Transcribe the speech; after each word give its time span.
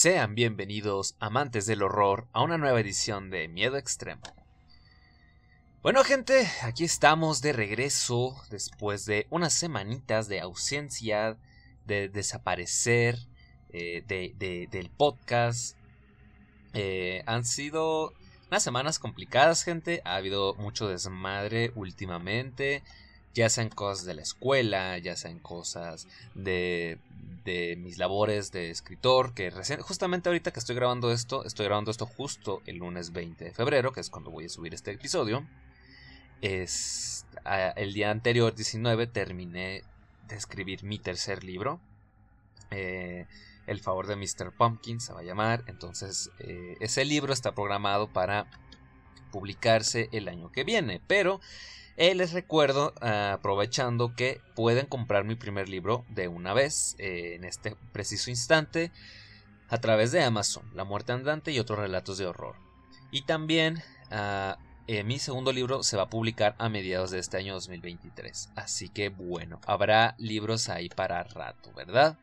Sean 0.00 0.34
bienvenidos, 0.34 1.14
amantes 1.20 1.66
del 1.66 1.82
horror, 1.82 2.26
a 2.32 2.40
una 2.40 2.56
nueva 2.56 2.80
edición 2.80 3.28
de 3.28 3.48
Miedo 3.48 3.76
Extremo. 3.76 4.22
Bueno 5.82 6.02
gente, 6.04 6.48
aquí 6.62 6.84
estamos 6.84 7.42
de 7.42 7.52
regreso 7.52 8.34
después 8.48 9.04
de 9.04 9.26
unas 9.28 9.52
semanitas 9.52 10.26
de 10.26 10.40
ausencia, 10.40 11.36
de 11.84 12.08
desaparecer 12.08 13.18
eh, 13.74 14.02
del 14.70 14.88
podcast. 14.88 15.76
Eh, 16.72 17.22
han 17.26 17.44
sido 17.44 18.14
unas 18.48 18.62
semanas 18.62 18.98
complicadas 18.98 19.64
gente, 19.64 20.00
ha 20.06 20.16
habido 20.16 20.54
mucho 20.54 20.88
desmadre 20.88 21.72
últimamente, 21.74 22.82
ya 23.34 23.48
sean 23.48 23.68
cosas 23.68 24.04
de 24.04 24.14
la 24.14 24.22
escuela, 24.22 24.98
ya 24.98 25.16
sean 25.16 25.38
cosas 25.38 26.06
de 26.34 26.98
de 27.44 27.76
mis 27.76 27.98
labores 27.98 28.52
de 28.52 28.70
escritor, 28.70 29.34
que 29.34 29.50
recién, 29.50 29.80
justamente 29.80 30.28
ahorita 30.28 30.52
que 30.52 30.60
estoy 30.60 30.76
grabando 30.76 31.10
esto, 31.12 31.44
estoy 31.44 31.66
grabando 31.66 31.90
esto 31.90 32.06
justo 32.06 32.62
el 32.66 32.76
lunes 32.76 33.12
20 33.12 33.44
de 33.44 33.52
febrero, 33.52 33.92
que 33.92 34.00
es 34.00 34.10
cuando 34.10 34.30
voy 34.30 34.44
a 34.46 34.48
subir 34.48 34.74
este 34.74 34.92
episodio. 34.92 35.46
Es, 36.42 37.26
el 37.76 37.92
día 37.92 38.10
anterior, 38.10 38.54
19, 38.54 39.06
terminé 39.06 39.82
de 40.28 40.36
escribir 40.36 40.84
mi 40.84 40.98
tercer 40.98 41.44
libro. 41.44 41.80
Eh, 42.70 43.26
el 43.66 43.80
favor 43.80 44.06
de 44.06 44.16
Mr. 44.16 44.52
Pumpkin 44.56 45.00
se 45.00 45.12
va 45.12 45.20
a 45.20 45.24
llamar. 45.24 45.64
Entonces, 45.66 46.30
eh, 46.38 46.76
ese 46.80 47.04
libro 47.04 47.32
está 47.32 47.52
programado 47.52 48.08
para 48.08 48.46
publicarse 49.32 50.08
el 50.12 50.28
año 50.28 50.50
que 50.50 50.64
viene. 50.64 51.00
Pero 51.06 51.40
eh, 52.00 52.14
les 52.14 52.32
recuerdo, 52.32 52.94
aprovechando 53.02 54.14
que 54.16 54.40
pueden 54.56 54.86
comprar 54.86 55.24
mi 55.24 55.34
primer 55.34 55.68
libro 55.68 56.06
de 56.08 56.28
una 56.28 56.54
vez, 56.54 56.96
eh, 56.98 57.34
en 57.34 57.44
este 57.44 57.76
preciso 57.92 58.30
instante, 58.30 58.90
a 59.68 59.78
través 59.78 60.10
de 60.10 60.22
Amazon, 60.22 60.64
La 60.74 60.84
muerte 60.84 61.12
andante 61.12 61.52
y 61.52 61.58
otros 61.58 61.78
relatos 61.78 62.16
de 62.16 62.26
horror. 62.26 62.56
Y 63.10 63.22
también 63.22 63.82
ah, 64.10 64.56
eh, 64.86 65.04
mi 65.04 65.18
segundo 65.18 65.52
libro 65.52 65.82
se 65.82 65.98
va 65.98 66.04
a 66.04 66.08
publicar 66.08 66.56
a 66.58 66.70
mediados 66.70 67.10
de 67.10 67.18
este 67.18 67.36
año 67.36 67.52
2023. 67.52 68.48
Así 68.56 68.88
que 68.88 69.10
bueno, 69.10 69.60
habrá 69.66 70.14
libros 70.16 70.70
ahí 70.70 70.88
para 70.88 71.22
rato, 71.22 71.70
¿verdad? 71.74 72.18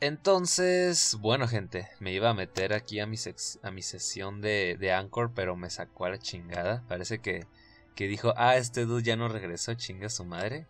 Entonces, 0.00 1.16
bueno 1.18 1.48
gente, 1.48 1.88
me 1.98 2.12
iba 2.12 2.28
a 2.28 2.34
meter 2.34 2.74
aquí 2.74 3.00
a 3.00 3.06
mi, 3.06 3.16
a 3.62 3.70
mi 3.70 3.80
sesión 3.80 4.42
de, 4.42 4.76
de 4.78 4.92
Anchor, 4.92 5.32
pero 5.34 5.56
me 5.56 5.70
sacó 5.70 6.04
a 6.04 6.10
la 6.10 6.18
chingada. 6.18 6.84
Parece 6.88 7.20
que 7.20 7.46
que 7.94 8.08
dijo, 8.08 8.34
ah, 8.36 8.56
este 8.56 8.84
dude 8.86 9.02
ya 9.02 9.16
no 9.16 9.28
regresó, 9.28 9.74
chinga 9.74 10.08
su 10.08 10.24
madre. 10.24 10.66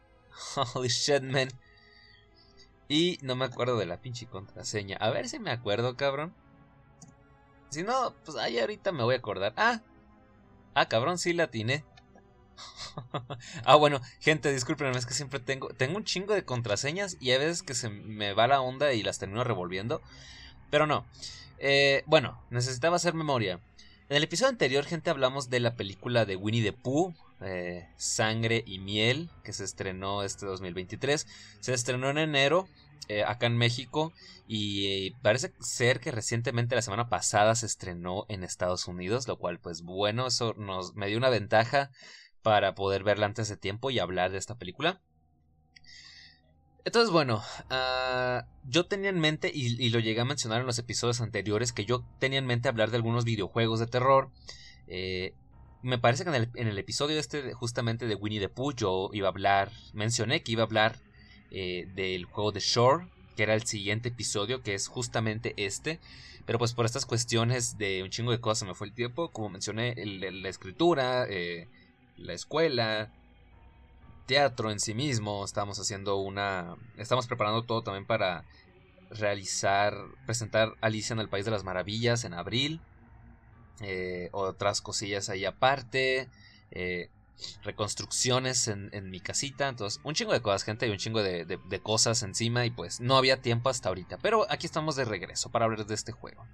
Holy 0.74 0.88
shit, 0.88 1.22
man. 1.22 1.48
Y 2.88 3.18
no 3.22 3.34
me 3.34 3.46
acuerdo 3.46 3.78
de 3.78 3.86
la 3.86 4.00
pinche 4.00 4.26
contraseña. 4.26 4.96
A 4.98 5.10
ver 5.10 5.28
si 5.28 5.38
me 5.38 5.50
acuerdo, 5.50 5.96
cabrón. 5.96 6.34
Si 7.70 7.82
no, 7.82 8.14
pues 8.24 8.36
ahí 8.36 8.58
ahorita 8.58 8.92
me 8.92 9.02
voy 9.02 9.14
a 9.14 9.18
acordar. 9.18 9.54
Ah, 9.56 9.80
ah, 10.74 10.88
cabrón, 10.88 11.18
sí 11.18 11.32
la 11.32 11.44
atiné. 11.44 11.84
ah, 13.64 13.74
bueno, 13.76 14.00
gente, 14.20 14.52
discúlpenme, 14.52 14.96
es 14.96 15.06
que 15.06 15.14
siempre 15.14 15.40
tengo, 15.40 15.68
tengo 15.70 15.96
un 15.96 16.04
chingo 16.04 16.34
de 16.34 16.44
contraseñas 16.44 17.16
y 17.20 17.32
a 17.32 17.38
veces 17.38 17.62
que 17.62 17.74
se 17.74 17.88
me 17.88 18.32
va 18.32 18.46
la 18.46 18.60
onda 18.60 18.92
y 18.92 19.02
las 19.02 19.18
termino 19.18 19.42
revolviendo. 19.44 20.02
Pero 20.70 20.86
no. 20.86 21.06
Eh, 21.58 22.04
bueno, 22.06 22.40
necesitaba 22.50 22.96
hacer 22.96 23.14
memoria. 23.14 23.60
En 24.10 24.18
el 24.18 24.24
episodio 24.24 24.50
anterior, 24.50 24.84
gente, 24.84 25.08
hablamos 25.08 25.48
de 25.48 25.60
la 25.60 25.76
película 25.76 26.26
de 26.26 26.36
Winnie 26.36 26.62
the 26.62 26.74
Pooh, 26.74 27.14
eh, 27.40 27.88
Sangre 27.96 28.62
y 28.66 28.78
Miel, 28.78 29.30
que 29.42 29.54
se 29.54 29.64
estrenó 29.64 30.22
este 30.22 30.44
2023. 30.44 31.26
Se 31.60 31.72
estrenó 31.72 32.10
en 32.10 32.18
enero, 32.18 32.68
eh, 33.08 33.24
acá 33.24 33.46
en 33.46 33.56
México, 33.56 34.12
y 34.46 35.06
eh, 35.06 35.16
parece 35.22 35.54
ser 35.58 36.00
que 36.00 36.10
recientemente, 36.10 36.74
la 36.74 36.82
semana 36.82 37.08
pasada, 37.08 37.54
se 37.54 37.64
estrenó 37.64 38.26
en 38.28 38.44
Estados 38.44 38.88
Unidos, 38.88 39.26
lo 39.26 39.38
cual, 39.38 39.58
pues 39.58 39.80
bueno, 39.80 40.26
eso 40.26 40.52
nos 40.58 40.94
me 40.94 41.06
dio 41.06 41.16
una 41.16 41.30
ventaja 41.30 41.90
para 42.42 42.74
poder 42.74 43.04
verla 43.04 43.24
antes 43.24 43.48
de 43.48 43.56
tiempo 43.56 43.90
y 43.90 44.00
hablar 44.00 44.32
de 44.32 44.38
esta 44.38 44.56
película. 44.58 45.00
Entonces, 46.84 47.10
bueno, 47.10 47.42
ah, 47.70 48.46
yo 48.68 48.86
tenía 48.86 49.08
en 49.08 49.18
mente, 49.18 49.50
y, 49.52 49.88
lo 49.88 50.00
llegué 50.00 50.20
a 50.20 50.24
mencionar 50.26 50.60
en 50.60 50.66
los 50.66 50.78
episodios 50.78 51.20
anteriores, 51.22 51.72
que 51.72 51.86
yo 51.86 52.04
tenía 52.18 52.38
en 52.38 52.46
mente 52.46 52.68
hablar 52.68 52.90
de 52.90 52.96
algunos 52.96 53.24
videojuegos 53.24 53.80
de 53.80 53.86
terror. 53.86 54.30
Eh, 54.86 55.32
me 55.82 55.98
parece 55.98 56.24
que 56.24 56.30
en 56.30 56.68
el, 56.68 56.78
episodio 56.78 57.18
este, 57.18 57.54
justamente 57.54 58.06
de 58.06 58.14
Winnie 58.14 58.40
the 58.40 58.48
Pooh, 58.50 58.72
yo 58.72 59.10
iba 59.12 59.28
a 59.28 59.30
hablar, 59.30 59.70
mencioné 59.94 60.42
que 60.42 60.52
iba 60.52 60.62
a 60.62 60.66
hablar 60.66 60.96
eh, 61.50 61.88
del 61.94 62.26
juego 62.26 62.52
de 62.52 62.60
Shore, 62.60 63.06
que 63.36 63.44
era 63.44 63.54
el 63.54 63.64
siguiente 63.64 64.10
episodio, 64.10 64.62
que 64.62 64.74
es 64.74 64.88
justamente 64.88 65.54
este. 65.56 66.00
Pero 66.46 66.58
pues 66.58 66.74
por 66.74 66.84
estas 66.84 67.06
cuestiones 67.06 67.78
de 67.78 68.02
un 68.02 68.10
chingo 68.10 68.30
de 68.30 68.40
cosas 68.40 68.68
me 68.68 68.74
fue 68.74 68.86
el 68.86 68.92
tiempo. 68.92 69.30
Como 69.30 69.48
mencioné, 69.48 69.94
la 69.96 70.48
escritura, 70.48 71.26
eh, 71.28 71.68
la 72.16 72.34
escuela, 72.34 73.10
teatro 74.26 74.70
en 74.70 74.80
sí 74.80 74.94
mismo. 74.94 75.44
Estamos 75.44 75.78
haciendo 75.78 76.16
una. 76.16 76.76
Estamos 76.96 77.26
preparando 77.26 77.62
todo 77.62 77.82
también 77.82 78.06
para 78.06 78.44
realizar. 79.10 79.94
Presentar 80.26 80.74
Alicia 80.80 81.14
en 81.14 81.20
el 81.20 81.28
País 81.28 81.44
de 81.44 81.50
las 81.50 81.64
Maravillas 81.64 82.24
en 82.24 82.34
abril. 82.34 82.80
Eh, 83.80 84.28
otras 84.32 84.80
cosillas 84.80 85.28
ahí 85.28 85.44
aparte. 85.44 86.28
Eh, 86.70 87.10
reconstrucciones 87.62 88.68
en, 88.68 89.10
mi 89.10 89.20
casita. 89.20 89.68
Entonces, 89.68 90.00
un 90.04 90.14
chingo 90.14 90.32
de 90.32 90.40
cosas, 90.40 90.64
gente, 90.64 90.86
y 90.86 90.90
un 90.90 90.98
chingo 90.98 91.22
de, 91.22 91.80
cosas 91.82 92.22
encima. 92.22 92.64
Y 92.66 92.70
pues 92.70 93.00
no 93.00 93.16
había 93.16 93.40
tiempo 93.40 93.68
hasta 93.68 93.88
ahorita. 93.88 94.18
Pero 94.18 94.46
aquí 94.50 94.66
estamos 94.66 94.96
de 94.96 95.04
regreso 95.04 95.50
para 95.50 95.64
hablar 95.64 95.86
de 95.86 95.94
este 95.94 96.12
juego. 96.12 96.46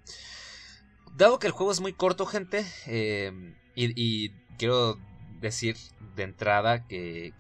Dado 1.17 1.39
que 1.39 1.47
el 1.47 1.53
juego 1.53 1.73
es 1.73 1.81
muy 1.81 1.93
corto, 1.93 2.25
gente, 2.25 2.65
eh, 2.87 3.55
y, 3.75 4.31
quiero 4.59 4.99
decir 5.41 5.77
de 6.15 6.23
entrada 6.23 6.87
que, 6.87 7.33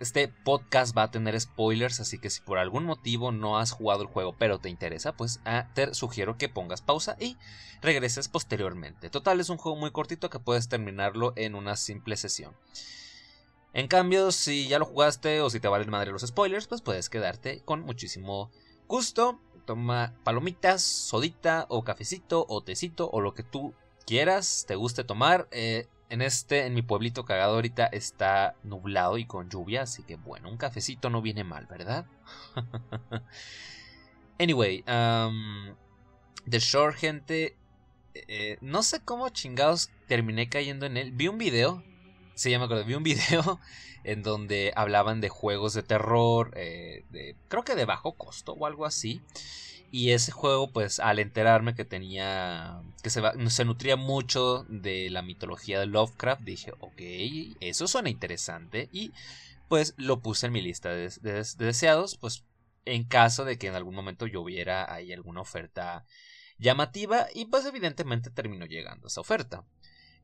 este 0.00 0.28
podcast 0.28 0.96
va 0.96 1.04
a 1.04 1.10
tener 1.10 1.40
spoilers, 1.40 2.00
así 2.00 2.18
que 2.18 2.30
si 2.30 2.40
por 2.40 2.58
algún 2.58 2.84
motivo 2.84 3.32
no 3.32 3.58
has 3.58 3.70
jugado 3.70 4.02
el 4.02 4.08
juego 4.08 4.34
pero 4.38 4.58
te 4.58 4.68
interesa, 4.68 5.16
pues 5.16 5.40
ah, 5.44 5.68
te 5.74 5.94
sugiero 5.94 6.36
que 6.36 6.48
pongas 6.48 6.82
pausa 6.82 7.16
y 7.20 7.36
regreses 7.80 8.28
posteriormente. 8.28 9.10
Total, 9.10 9.40
es 9.40 9.48
un 9.48 9.58
juego 9.58 9.78
muy 9.78 9.90
cortito 9.90 10.30
que 10.30 10.40
puedes 10.40 10.68
terminarlo 10.68 11.32
en 11.36 11.54
una 11.54 11.76
simple 11.76 12.16
sesión. 12.16 12.54
En 13.72 13.86
cambio, 13.86 14.32
si 14.32 14.66
ya 14.66 14.78
lo 14.78 14.86
jugaste 14.86 15.40
o 15.40 15.50
si 15.50 15.60
te 15.60 15.68
valen 15.68 15.90
madre 15.90 16.10
los 16.10 16.22
spoilers, 16.22 16.66
pues 16.66 16.82
puedes 16.82 17.08
quedarte 17.08 17.62
con 17.64 17.82
muchísimo 17.82 18.50
gusto. 18.86 19.40
Toma 19.66 20.14
palomitas, 20.24 20.82
sodita 20.82 21.66
o 21.68 21.84
cafecito 21.84 22.46
o 22.48 22.62
tecito 22.62 23.10
o 23.10 23.20
lo 23.20 23.34
que 23.34 23.42
tú 23.42 23.74
quieras, 24.06 24.64
te 24.66 24.74
guste 24.74 25.04
tomar. 25.04 25.46
Eh, 25.50 25.86
en 26.10 26.22
este, 26.22 26.66
en 26.66 26.74
mi 26.74 26.82
pueblito 26.82 27.24
cagado 27.24 27.54
ahorita 27.54 27.86
está 27.86 28.54
nublado 28.62 29.18
y 29.18 29.26
con 29.26 29.50
lluvia, 29.50 29.82
así 29.82 30.02
que 30.02 30.16
bueno, 30.16 30.50
un 30.50 30.56
cafecito 30.56 31.10
no 31.10 31.20
viene 31.20 31.44
mal, 31.44 31.66
¿verdad? 31.66 32.06
anyway, 34.38 34.84
um, 34.88 35.74
The 36.48 36.58
Shore, 36.60 36.94
gente, 36.94 37.56
eh, 38.14 38.58
no 38.60 38.82
sé 38.82 39.00
cómo 39.00 39.28
chingados 39.28 39.90
terminé 40.06 40.48
cayendo 40.48 40.86
en 40.86 40.96
él. 40.96 41.12
Vi 41.12 41.28
un 41.28 41.38
video, 41.38 41.82
sí, 42.34 42.50
ya 42.50 42.58
me 42.58 42.64
acuerdo, 42.64 42.84
vi 42.84 42.94
un 42.94 43.02
video 43.04 43.60
en 44.04 44.22
donde 44.22 44.72
hablaban 44.76 45.20
de 45.20 45.28
juegos 45.28 45.74
de 45.74 45.82
terror, 45.82 46.52
eh, 46.56 47.04
creo 47.48 47.64
que 47.64 47.74
de 47.74 47.84
bajo 47.84 48.12
costo 48.12 48.52
o 48.52 48.66
algo 48.66 48.86
así. 48.86 49.20
Y 49.90 50.10
ese 50.10 50.32
juego, 50.32 50.70
pues 50.70 51.00
al 51.00 51.18
enterarme 51.18 51.74
que 51.74 51.84
tenía, 51.84 52.82
que 53.02 53.08
se, 53.08 53.22
se 53.48 53.64
nutría 53.64 53.96
mucho 53.96 54.66
de 54.68 55.08
la 55.10 55.22
mitología 55.22 55.80
de 55.80 55.86
Lovecraft, 55.86 56.42
dije, 56.42 56.72
ok, 56.80 57.56
eso 57.60 57.88
suena 57.88 58.10
interesante. 58.10 58.90
Y 58.92 59.12
pues 59.68 59.94
lo 59.96 60.20
puse 60.20 60.46
en 60.46 60.52
mi 60.52 60.60
lista 60.60 60.90
de, 60.90 61.10
deseados, 61.58 62.16
pues 62.16 62.44
en 62.84 63.04
caso 63.04 63.44
de 63.44 63.58
que 63.58 63.68
en 63.68 63.74
algún 63.74 63.94
momento 63.94 64.26
yo 64.26 64.44
viera 64.44 64.92
ahí 64.92 65.12
alguna 65.12 65.40
oferta 65.40 66.04
llamativa. 66.58 67.26
Y 67.34 67.46
pues 67.46 67.64
evidentemente 67.64 68.30
terminó 68.30 68.66
llegando 68.66 69.08
esa 69.08 69.22
oferta. 69.22 69.64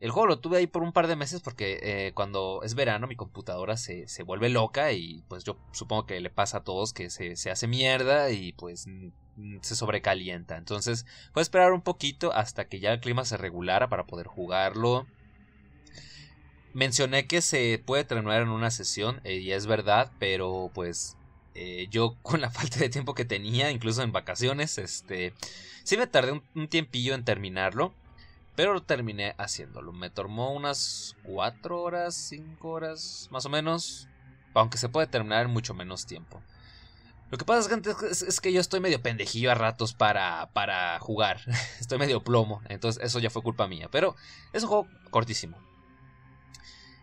El 0.01 0.11
juego 0.11 0.27
lo 0.27 0.41
tuve 0.41 0.59
ahí 0.59 0.67
por 0.67 0.83
un 0.83 0.93
par 0.93 1.07
de 1.07 1.17
meses 1.17 1.41
porque 1.41 1.79
eh, 1.83 2.13
cuando 2.13 2.63
es 2.63 2.75
verano 2.75 3.07
mi 3.07 3.17
computadora 3.17 3.77
se, 3.79 4.09
se, 4.09 4.23
vuelve 4.23 4.51
loca 4.51 4.93
y 4.93 5.23
pues 5.29 5.45
yo 5.45 5.57
supongo 5.73 6.05
que 6.05 6.21
le 6.21 6.31
pasa 6.31 6.59
a 6.59 6.65
todos 6.65 6.93
que 6.93 7.09
se, 7.09 7.37
se 7.37 7.51
hace 7.51 7.69
mierda 7.69 8.31
y 8.31 8.53
pues 8.53 8.87
se 9.61 9.77
sobrecalienta. 9.77 10.57
Entonces, 10.57 11.07
voy 11.33 11.41
a 11.41 11.43
esperar 11.43 11.73
un 11.73 11.83
poquito 11.83 12.33
hasta 12.33 12.67
que 12.67 12.81
ya 12.81 12.93
el 12.93 13.01
clima 13.01 13.25
se 13.25 13.37
regulara 13.37 13.89
para 13.89 14.07
poder 14.07 14.27
jugarlo. 14.27 15.07
Mencioné 16.73 17.27
que 17.27 17.41
se 17.41 17.81
puede 17.85 18.05
terminar 18.05 18.43
en 18.43 18.49
una 18.49 18.71
sesión, 18.71 19.21
eh, 19.25 19.37
y 19.39 19.53
es 19.53 19.67
verdad, 19.67 20.11
pero 20.19 20.71
pues 20.75 21.17
eh, 21.55 21.87
yo 21.91 22.17
con 22.23 22.41
la 22.41 22.51
falta 22.51 22.79
de 22.79 22.89
tiempo 22.89 23.15
que 23.15 23.25
tenía, 23.25 23.71
incluso 23.71 24.03
en 24.03 24.13
vacaciones, 24.13 24.79
este, 24.79 25.35
sí 25.85 25.97
me 25.97 26.07
tardé 26.07 26.41
un, 26.55 26.69
tiempillo 26.69 27.15
en 27.15 27.25
terminarlo, 27.25 27.93
pero 28.57 28.73
lo 28.73 28.83
terminé 28.83 29.35
haciéndolo. 29.39 29.93
Me 29.93 30.11
tomó 30.11 30.53
unas 30.53 31.17
4 31.25 31.81
horas, 31.81 32.15
5 32.15 32.69
horas, 32.69 33.29
más 33.31 33.47
o 33.47 33.51
menos, 33.51 34.09
aunque 34.55 34.79
se 34.79 34.89
puede 34.89 35.07
terminar 35.07 35.47
en 35.47 35.53
mucho 35.53 35.75
menos 35.75 36.07
tiempo. 36.07 36.43
Lo 37.35 37.39
que 37.39 37.45
pasa, 37.45 37.69
gente, 37.69 37.91
es, 38.09 38.23
es, 38.23 38.41
que 38.41 38.53
yo 38.53 38.61
estoy 38.61 38.79
medio 38.79 39.03
pendejillo 39.03 39.51
a 39.51 39.57
ratos 39.57 39.93
para, 39.93 40.51
para 40.53 41.01
jugar. 41.01 41.41
estoy 41.81 41.99
medio 41.99 42.23
plomo, 42.23 42.63
entonces 42.69 43.03
eso 43.03 43.19
ya 43.19 43.29
fue 43.29 43.43
culpa 43.43 43.67
mía. 43.67 43.89
Pero 43.91 44.15
es 44.53 44.63
un 44.63 44.69
juego 44.69 44.87
cortísimo. 45.11 45.59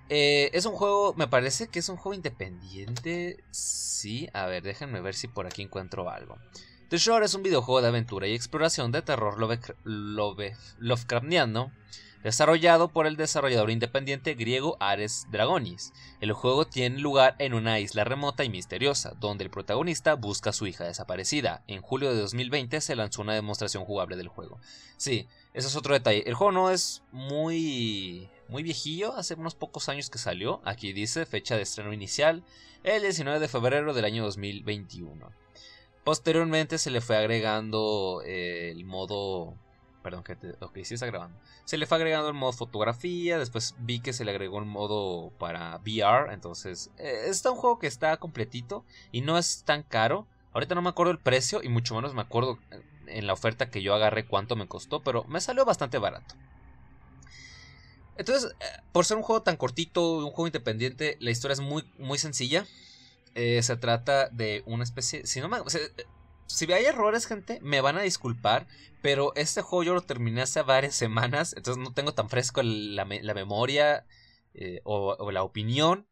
Eh, 0.08 0.50
es 0.54 0.66
un 0.66 0.72
juego, 0.72 1.14
me 1.16 1.28
parece 1.28 1.68
que 1.68 1.80
es 1.80 1.90
un 1.90 1.98
juego 1.98 2.14
independiente. 2.14 3.44
Sí, 3.52 4.30
a 4.32 4.46
ver, 4.46 4.64
déjenme 4.64 5.02
ver 5.02 5.16
si 5.16 5.28
por 5.28 5.48
aquí 5.48 5.64
encuentro 5.64 6.10
algo. 6.10 6.38
The 6.88 6.98
Shore 6.98 7.26
es 7.26 7.34
un 7.34 7.44
videojuego 7.44 7.82
de 7.82 7.90
aventura 7.90 8.26
y 8.26 8.34
exploración 8.34 8.94
de 8.94 9.02
terror 9.02 9.38
Lovecraftiano 9.84 11.74
desarrollado 12.24 12.90
por 12.90 13.08
el 13.08 13.18
desarrollador 13.18 13.72
independiente 13.72 14.34
griego 14.34 14.78
Ares 14.80 15.28
Dragonis. 15.32 15.94
El 16.20 16.34
juego 16.34 16.66
tiene 16.66 17.00
lugar 17.00 17.36
en 17.40 17.54
una 17.54 17.80
isla 17.80 18.04
remota 18.04 18.44
y 18.44 18.50
misteriosa, 18.50 19.14
donde 19.20 19.44
el 19.44 19.50
protagonista 19.50 20.16
busca 20.16 20.52
a 20.52 20.54
su 20.54 20.68
hija 20.68 20.84
desaparecida. 20.84 21.64
En 21.68 21.82
julio 21.82 22.14
de 22.14 22.22
2020 22.22 22.82
se 22.82 22.96
lanzó 22.96 23.22
una 23.22 23.34
demostración 23.34 23.86
jugable 23.86 24.16
del 24.18 24.28
juego. 24.28 24.60
Sí, 24.98 25.28
ese 25.54 25.68
es 25.68 25.76
otro 25.76 25.94
detalle. 25.94 26.24
El 26.28 26.36
juego 26.36 26.52
no 26.52 26.72
es 26.72 27.04
muy 27.12 28.30
muy 28.52 28.64
viejillo, 28.64 29.16
hace 29.16 29.36
unos 29.36 29.56
pocos 29.56 29.88
años 29.88 30.10
que 30.10 30.18
salió. 30.18 30.62
Aquí 30.66 30.92
dice 30.92 31.26
fecha 31.26 31.56
de 31.56 31.62
estreno 31.62 31.94
inicial, 31.94 32.44
el 32.84 33.02
19 33.02 33.40
de 33.40 33.48
febrero 33.48 33.94
del 33.94 34.04
año 34.04 34.26
2021. 34.26 35.32
Posteriormente 36.04 36.78
se 36.78 36.92
le 36.92 37.02
fue 37.02 37.18
agregando 37.18 38.22
eh, 38.26 38.70
el 38.72 38.86
modo... 38.86 39.56
Perdón, 40.02 40.24
que 40.24 40.36
ok, 40.60 40.80
sí 40.84 40.96
está 40.96 41.06
grabando. 41.06 41.38
Se 41.64 41.78
le 41.78 41.86
fue 41.86 41.98
agregando 41.98 42.28
el 42.28 42.34
modo 42.34 42.54
fotografía, 42.54 43.38
después 43.38 43.76
vi 43.80 44.00
que 44.00 44.14
se 44.14 44.26
le 44.26 44.32
agregó 44.32 44.58
el 44.58 44.66
modo 44.66 45.30
para 45.38 45.78
VR, 45.78 46.34
entonces 46.34 46.90
eh, 46.98 47.26
está 47.28 47.52
un 47.52 47.58
juego 47.58 47.78
que 47.78 47.88
está 47.88 48.18
completito 48.18 48.84
y 49.12 49.22
no 49.22 49.38
es 49.38 49.64
tan 49.64 49.84
caro. 49.84 50.26
Ahorita 50.54 50.74
no 50.74 50.82
me 50.82 50.90
acuerdo 50.90 51.12
el 51.12 51.20
precio 51.20 51.62
y 51.64 51.70
mucho 51.70 51.94
menos 51.96 52.16
me 52.16 52.22
acuerdo 52.22 52.58
eh, 52.72 52.82
en 53.08 53.28
la 53.28 53.34
oferta 53.34 53.70
que 53.70 53.84
yo 53.84 53.94
agarré 53.94 54.26
cuánto 54.26 54.56
me 54.56 54.68
costó, 54.68 55.04
pero 55.04 55.24
me 55.26 55.40
salió 55.40 55.66
bastante 55.66 56.00
barato. 56.00 56.34
Entonces, 58.18 58.56
eh, 58.60 58.82
por 58.92 59.06
ser 59.06 59.18
un 59.18 59.24
juego 59.24 59.44
tan 59.44 59.56
cortito, 59.56 60.18
un 60.18 60.32
juego 60.32 60.48
independiente, 60.48 61.18
la 61.20 61.30
historia 61.30 61.54
es 61.54 61.62
muy, 61.62 61.84
muy 62.00 62.18
sencilla. 62.18 62.66
Se 63.34 63.78
trata 63.78 64.28
de 64.28 64.62
una 64.66 64.84
especie. 64.84 65.26
Si 65.26 65.40
no 65.40 65.48
me. 65.48 65.60
Si 66.56 66.72
hay 66.72 66.86
errores, 66.86 67.26
gente, 67.26 67.60
me 67.62 67.82
van 67.82 67.98
a 67.98 68.02
disculpar. 68.02 68.68
Pero 69.02 69.34
este 69.36 69.62
juego 69.62 69.84
yo 69.84 69.94
lo 69.94 70.02
terminé 70.02 70.42
hace 70.44 70.62
varias 70.62 70.96
semanas. 70.96 71.54
Entonces 71.58 71.84
no 71.84 71.94
tengo 71.94 72.14
tan 72.14 72.30
fresco 72.30 72.62
la, 72.64 73.06
memoria 73.06 74.06
eh, 74.54 74.82
o, 74.84 75.32
la 75.32 75.44
opinión. 75.44 76.08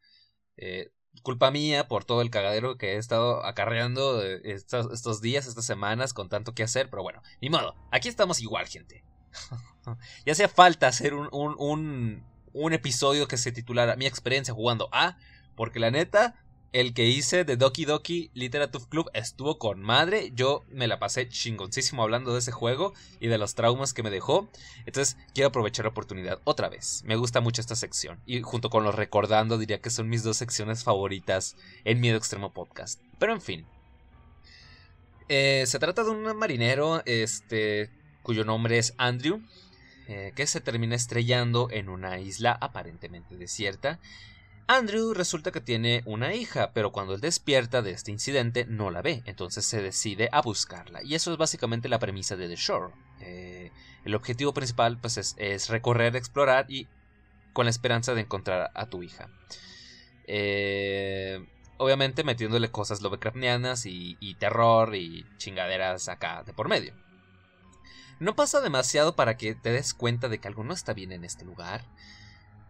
culpa 1.22 1.52
mía 1.52 1.88
por 1.88 2.06
todo 2.06 2.22
el 2.22 2.32
cagadero 2.32 2.78
que 2.78 2.94
he 2.94 2.98
estado 2.98 3.46
acarreando 3.46 4.24
estos, 4.24 4.92
estos 4.92 5.22
días, 5.22 5.46
estas 5.46 5.66
semanas, 5.66 6.14
con 6.14 6.30
tanto 6.30 6.56
que 6.56 6.64
hacer. 6.64 6.90
Pero 6.90 7.04
bueno, 7.04 7.22
ni 7.42 7.50
modo. 7.50 7.76
Aquí 7.92 8.10
estamos 8.10 8.42
igual, 8.42 8.68
gente. 8.68 9.04
y 10.26 10.32
hacía 10.32 10.50
falta 10.50 10.88
hacer 10.88 11.14
un, 11.14 11.30
un, 11.32 12.74
episodio 12.74 13.28
que 13.28 13.38
se 13.38 13.52
titulara 13.52 13.96
Mi 13.96 14.06
experiencia 14.06 14.54
jugando 14.54 14.90
A, 14.92 15.18
porque 15.56 15.80
la 15.80 15.92
neta, 15.92 16.36
el 16.72 16.94
que 16.94 17.06
hice 17.06 17.46
de 17.46 17.58
Doki 17.58 17.86
Doki 17.86 18.30
Literature 18.34 18.86
Club 18.90 19.10
estuvo 19.14 19.58
con 19.58 19.82
madre. 19.82 20.32
Yo 20.36 20.64
me 20.70 20.88
la 20.88 21.00
pasé 21.00 21.28
chingoncísimo 21.28 22.04
hablando 22.04 22.34
de 22.34 22.40
ese 22.40 22.52
juego 22.52 22.94
y 23.20 23.28
de 23.28 23.38
los 23.38 23.56
traumas 23.56 23.94
que 23.94 24.04
me 24.04 24.10
dejó. 24.12 24.50
Entonces 24.86 25.18
quiero 25.34 25.50
aprovechar 25.50 25.86
la 25.86 25.92
oportunidad 25.92 26.42
otra 26.44 26.70
vez. 26.70 27.02
Me 27.06 27.16
gusta 27.16 27.42
mucho 27.42 27.62
esta 27.62 27.76
sección. 27.76 28.20
Y 28.26 28.42
junto 28.42 28.70
con 28.70 28.84
los 28.84 28.96
recordando 28.96 29.58
diría 29.58 29.82
que 29.82 29.90
son 29.90 30.10
mis 30.10 30.24
dos 30.24 30.38
secciones 30.38 30.84
favoritas 30.84 31.56
en 31.86 32.00
Miedo 32.00 32.18
Extremo 32.18 32.54
Podcast. 32.54 33.02
Pero 33.18 33.34
en 33.34 33.42
fin. 33.42 33.66
Eh, 35.28 35.64
se 35.68 35.80
trata 35.80 36.04
de 36.04 36.10
un 36.10 36.38
marinero 36.38 37.04
este, 37.06 37.92
cuyo 38.24 38.46
nombre 38.46 38.80
es 38.80 38.96
Andrew, 38.98 39.42
eh, 40.08 40.34
que 40.36 40.48
se 40.48 40.60
termina 40.60 40.96
estrellando 40.96 41.70
en 41.72 41.88
una 41.88 42.20
isla 42.20 42.58
aparentemente 42.60 43.38
desierta. 43.38 44.00
Andrew 44.72 45.16
resulta 45.16 45.52
que 45.52 45.62
tiene 45.62 46.04
una 46.06 46.36
hija, 46.36 46.74
pero 46.74 46.92
cuando 46.92 47.16
él 47.16 47.22
despierta 47.22 47.82
de 47.82 47.90
este 47.90 48.12
incidente 48.12 48.66
no 48.66 48.92
la 48.92 49.02
ve, 49.02 49.24
entonces 49.26 49.66
se 49.66 49.82
decide 49.82 50.30
a 50.32 50.44
buscarla. 50.44 51.02
Y 51.02 51.16
eso 51.16 51.32
es 51.32 51.40
básicamente 51.40 51.90
la 51.90 51.98
premisa 51.98 52.36
de 52.36 52.48
The 52.48 52.56
Shore. 52.56 52.94
Eh, 53.20 53.72
el 54.06 54.14
objetivo 54.14 54.54
principal 54.54 55.00
pues, 55.00 55.18
es, 55.18 55.70
recorrer, 55.70 56.16
explorar 56.16 56.68
y 56.70 56.88
con 57.52 57.66
la 57.66 57.72
esperanza 57.72 58.14
de 58.14 58.22
encontrar 58.22 58.70
a 58.76 58.86
tu 58.86 59.02
hija. 59.02 59.32
Eh, 60.28 61.44
obviamente 61.78 62.24
metiéndole 62.24 62.70
cosas 62.70 63.02
Lovecraftianas 63.02 63.88
y, 63.88 64.18
y 64.20 64.36
terror 64.36 64.94
y 64.94 65.26
chingaderas 65.38 66.10
acá 66.10 66.44
de 66.44 66.54
por 66.54 66.70
medio. 66.70 66.94
No 68.20 68.36
pasa 68.36 68.62
demasiado 68.62 69.16
para 69.16 69.36
que 69.36 69.56
te 69.56 69.72
des 69.72 69.96
cuenta 69.96 70.30
de 70.30 70.38
que 70.38 70.48
algo 70.48 70.64
no 70.64 70.76
está 70.76 70.94
bien 70.94 71.12
en 71.12 71.24
este 71.24 71.44
lugar. 71.44 71.86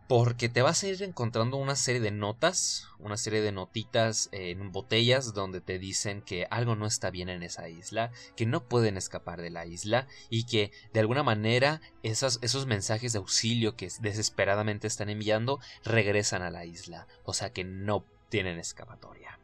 Porque 0.09 0.49
te 0.49 0.63
vas 0.63 0.81
a 0.81 0.87
ir 0.87 1.03
encontrando 1.03 1.57
una 1.57 1.75
serie 1.75 2.01
de 2.01 2.09
notas, 2.09 2.87
una 2.97 3.15
serie 3.15 3.41
de 3.41 3.51
notitas 3.51 4.27
en 4.31 4.71
botellas 4.71 5.35
donde 5.35 5.61
te 5.61 5.77
dicen 5.77 6.23
que 6.23 6.47
algo 6.49 6.75
no 6.75 6.87
está 6.87 7.11
bien 7.11 7.29
en 7.29 7.43
esa 7.43 7.69
isla, 7.69 8.11
que 8.35 8.47
no 8.47 8.67
pueden 8.67 8.97
escapar 8.97 9.39
de 9.39 9.51
la 9.51 9.67
isla 9.67 10.07
y 10.31 10.45
que 10.45 10.71
de 10.93 10.99
alguna 11.01 11.21
manera 11.21 11.79
esos, 12.01 12.39
mensajes 12.65 13.13
de 13.13 13.19
auxilio 13.19 13.75
que 13.75 13.87
desesperadamente 13.99 14.87
están 14.87 15.11
enviando 15.11 15.59
regresan 15.83 16.41
a 16.41 16.49
la 16.49 16.65
isla. 16.65 17.05
O 17.23 17.35
sea 17.35 17.53
que 17.53 17.63
no 17.63 18.03
tienen 18.29 18.57
escapatoria. 18.57 19.37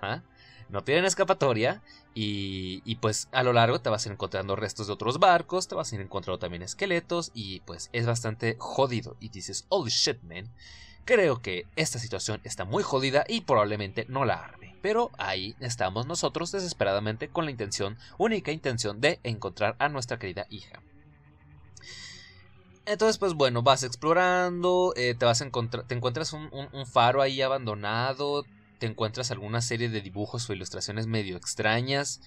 ¿Ah? 0.00 0.22
no 0.72 0.82
tienen 0.82 1.04
escapatoria 1.04 1.82
y, 2.14 2.82
y, 2.84 2.96
pues 2.96 3.28
a 3.32 3.42
lo 3.42 3.52
largo 3.52 3.80
te 3.80 3.90
vas 3.90 4.04
a 4.04 4.08
ir 4.08 4.12
encontrando 4.12 4.56
restos 4.56 4.86
de 4.86 4.92
otros 4.92 5.18
barcos, 5.18 5.68
te 5.68 5.74
vas 5.74 5.90
a 5.90 5.94
ir 5.94 6.00
encontrando 6.00 6.38
también 6.38 6.62
esqueletos 6.62 7.30
y 7.34 7.60
pues 7.60 7.88
es 7.92 8.06
bastante 8.06 8.56
jodido 8.58 9.16
y 9.20 9.30
dices, 9.30 9.64
holy 9.68 9.90
shit 9.90 10.22
man, 10.22 10.50
creo 11.04 11.40
que 11.40 11.66
esta 11.76 11.98
situación 11.98 12.40
está 12.44 12.64
muy 12.64 12.82
jodida 12.82 13.24
y 13.28 13.42
probablemente 13.42 14.06
no 14.08 14.24
la 14.24 14.34
arme. 14.34 14.76
Pero 14.82 15.10
ahí 15.16 15.54
estamos 15.60 16.06
nosotros 16.06 16.52
desesperadamente 16.52 17.28
con 17.28 17.44
la 17.44 17.50
intención, 17.50 17.96
única 18.18 18.50
intención 18.52 19.00
de 19.00 19.20
encontrar 19.22 19.76
a 19.78 19.88
nuestra 19.88 20.18
querida 20.18 20.46
hija. 20.50 20.82
Entonces, 22.84 23.18
pues 23.18 23.34
bueno, 23.34 23.62
vas 23.62 23.84
explorando, 23.84 24.92
eh, 24.96 25.14
te 25.14 25.24
vas 25.24 25.40
a 25.40 25.44
encontrar, 25.44 25.86
te 25.86 25.94
encuentras 25.94 26.32
un, 26.32 26.50
un, 26.50 26.86
faro 26.86 27.22
ahí 27.22 27.40
abandonado, 27.40 28.44
te 28.82 28.88
encuentras 28.88 29.30
alguna 29.30 29.62
serie 29.62 29.88
de 29.88 30.00
dibujos 30.00 30.50
o 30.50 30.52
ilustraciones 30.52 31.06
medio 31.06 31.36
extrañas. 31.36 32.20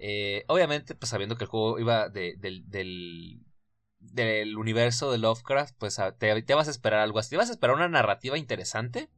Eh, 0.00 0.44
obviamente, 0.48 0.96
pues 0.96 1.10
sabiendo 1.10 1.36
que 1.36 1.44
el 1.44 1.50
juego 1.50 1.78
iba 1.78 2.08
del, 2.08 2.40
del, 2.68 4.56
universo 4.56 5.12
de 5.12 5.18
Lovecraft, 5.18 5.76
pues 5.78 6.00
te, 6.18 6.54
vas 6.54 6.66
a 6.66 6.70
esperar 6.72 6.98
algo 6.98 7.20
así. 7.20 7.30
Te 7.30 7.36
vas 7.36 7.48
a 7.48 7.52
esperar 7.52 7.76
una 7.76 7.86
narrativa 7.86 8.36
interesante 8.36 9.08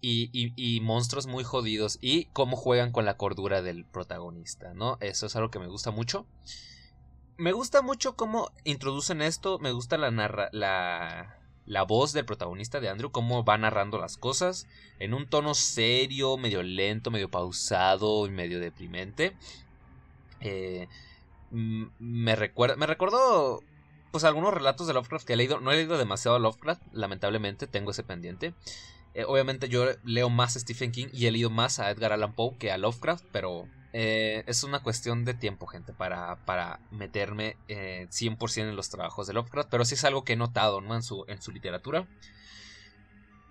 y, 0.00 0.30
y, 0.32 0.80
monstruos 0.80 1.26
muy 1.26 1.44
jodidos 1.44 1.98
y 2.00 2.24
cómo 2.32 2.56
juegan 2.56 2.90
con 2.90 3.04
la 3.04 3.18
cordura 3.18 3.60
del 3.60 3.84
protagonista, 3.84 4.72
¿no? 4.72 4.96
Eso 5.02 5.26
es 5.26 5.36
algo 5.36 5.50
que 5.50 5.58
me 5.58 5.66
gusta 5.66 5.90
mucho. 5.90 6.26
Me 7.36 7.52
gusta 7.52 7.82
mucho 7.82 8.16
cómo 8.16 8.50
introducen 8.64 9.20
esto, 9.20 9.58
me 9.58 9.72
gusta 9.72 9.98
la, 9.98 10.10
narra 10.10 10.48
la, 10.52 11.43
la 11.66 11.82
voz 11.82 12.12
del 12.12 12.24
protagonista 12.24 12.80
de 12.80 12.88
Andrew, 12.88 13.10
cómo 13.10 13.44
va 13.44 13.56
narrando 13.58 13.98
las 13.98 14.16
cosas 14.16 14.66
en 14.98 15.14
un 15.14 15.26
tono 15.26 15.54
serio, 15.54 16.36
medio 16.36 16.62
lento, 16.62 17.10
medio 17.10 17.30
pausado 17.30 18.26
y 18.26 18.30
medio 18.30 18.60
deprimente. 18.60 19.36
Eh, 20.40 20.88
me 21.50 22.36
recuerda, 22.36 22.76
me 22.76 22.86
recordó 22.86 23.62
pues 24.10 24.24
algunos 24.24 24.54
relatos 24.54 24.86
de 24.86 24.94
Lovecraft 24.94 25.26
que 25.26 25.32
he 25.32 25.36
leído. 25.36 25.60
No 25.60 25.72
he 25.72 25.76
leído 25.76 25.98
demasiado 25.98 26.36
a 26.36 26.40
Lovecraft, 26.40 26.82
lamentablemente, 26.92 27.66
tengo 27.66 27.90
ese 27.90 28.04
pendiente. 28.04 28.54
Eh, 29.14 29.24
obviamente 29.26 29.68
yo 29.68 29.86
leo 30.04 30.28
más 30.28 30.56
a 30.56 30.60
Stephen 30.60 30.92
King 30.92 31.06
y 31.12 31.26
he 31.26 31.32
leído 31.32 31.50
más 31.50 31.78
a 31.78 31.90
Edgar 31.90 32.12
Allan 32.12 32.32
Poe 32.32 32.56
que 32.58 32.72
a 32.72 32.78
Lovecraft, 32.78 33.24
pero 33.32 33.66
eh, 33.96 34.42
es 34.48 34.64
una 34.64 34.82
cuestión 34.82 35.24
de 35.24 35.34
tiempo, 35.34 35.68
gente, 35.68 35.92
para, 35.92 36.34
para 36.44 36.80
meterme 36.90 37.56
100% 37.68 38.56
eh, 38.58 38.60
en 38.68 38.74
los 38.74 38.90
trabajos 38.90 39.28
de 39.28 39.34
Lovecraft, 39.34 39.70
pero 39.70 39.84
sí 39.84 39.94
es 39.94 40.02
algo 40.02 40.24
que 40.24 40.32
he 40.32 40.36
notado 40.36 40.80
¿no? 40.80 40.96
en, 40.96 41.04
su, 41.04 41.24
en 41.28 41.40
su 41.40 41.52
literatura. 41.52 42.08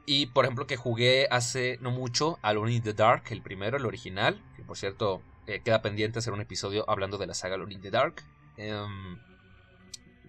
Y 0.05 0.25
por 0.25 0.43
ejemplo 0.43 0.67
que 0.67 0.75
jugué 0.75 1.29
hace 1.31 1.77
no 1.79 1.91
mucho 1.91 2.39
Alone 2.41 2.73
in 2.73 2.83
the 2.83 2.91
Dark, 2.91 3.23
el 3.29 3.41
primero, 3.41 3.77
el 3.77 3.85
original, 3.85 4.43
que 4.57 4.63
por 4.63 4.77
cierto 4.77 5.21
queda 5.45 5.81
pendiente 5.81 6.19
hacer 6.19 6.33
un 6.33 6.41
episodio 6.41 6.83
hablando 6.89 7.17
de 7.17 7.27
la 7.27 7.33
saga 7.33 7.55
Alone 7.55 7.75
in 7.75 7.81
the 7.81 7.91
Dark. 7.91 8.21
Em, 8.57 9.17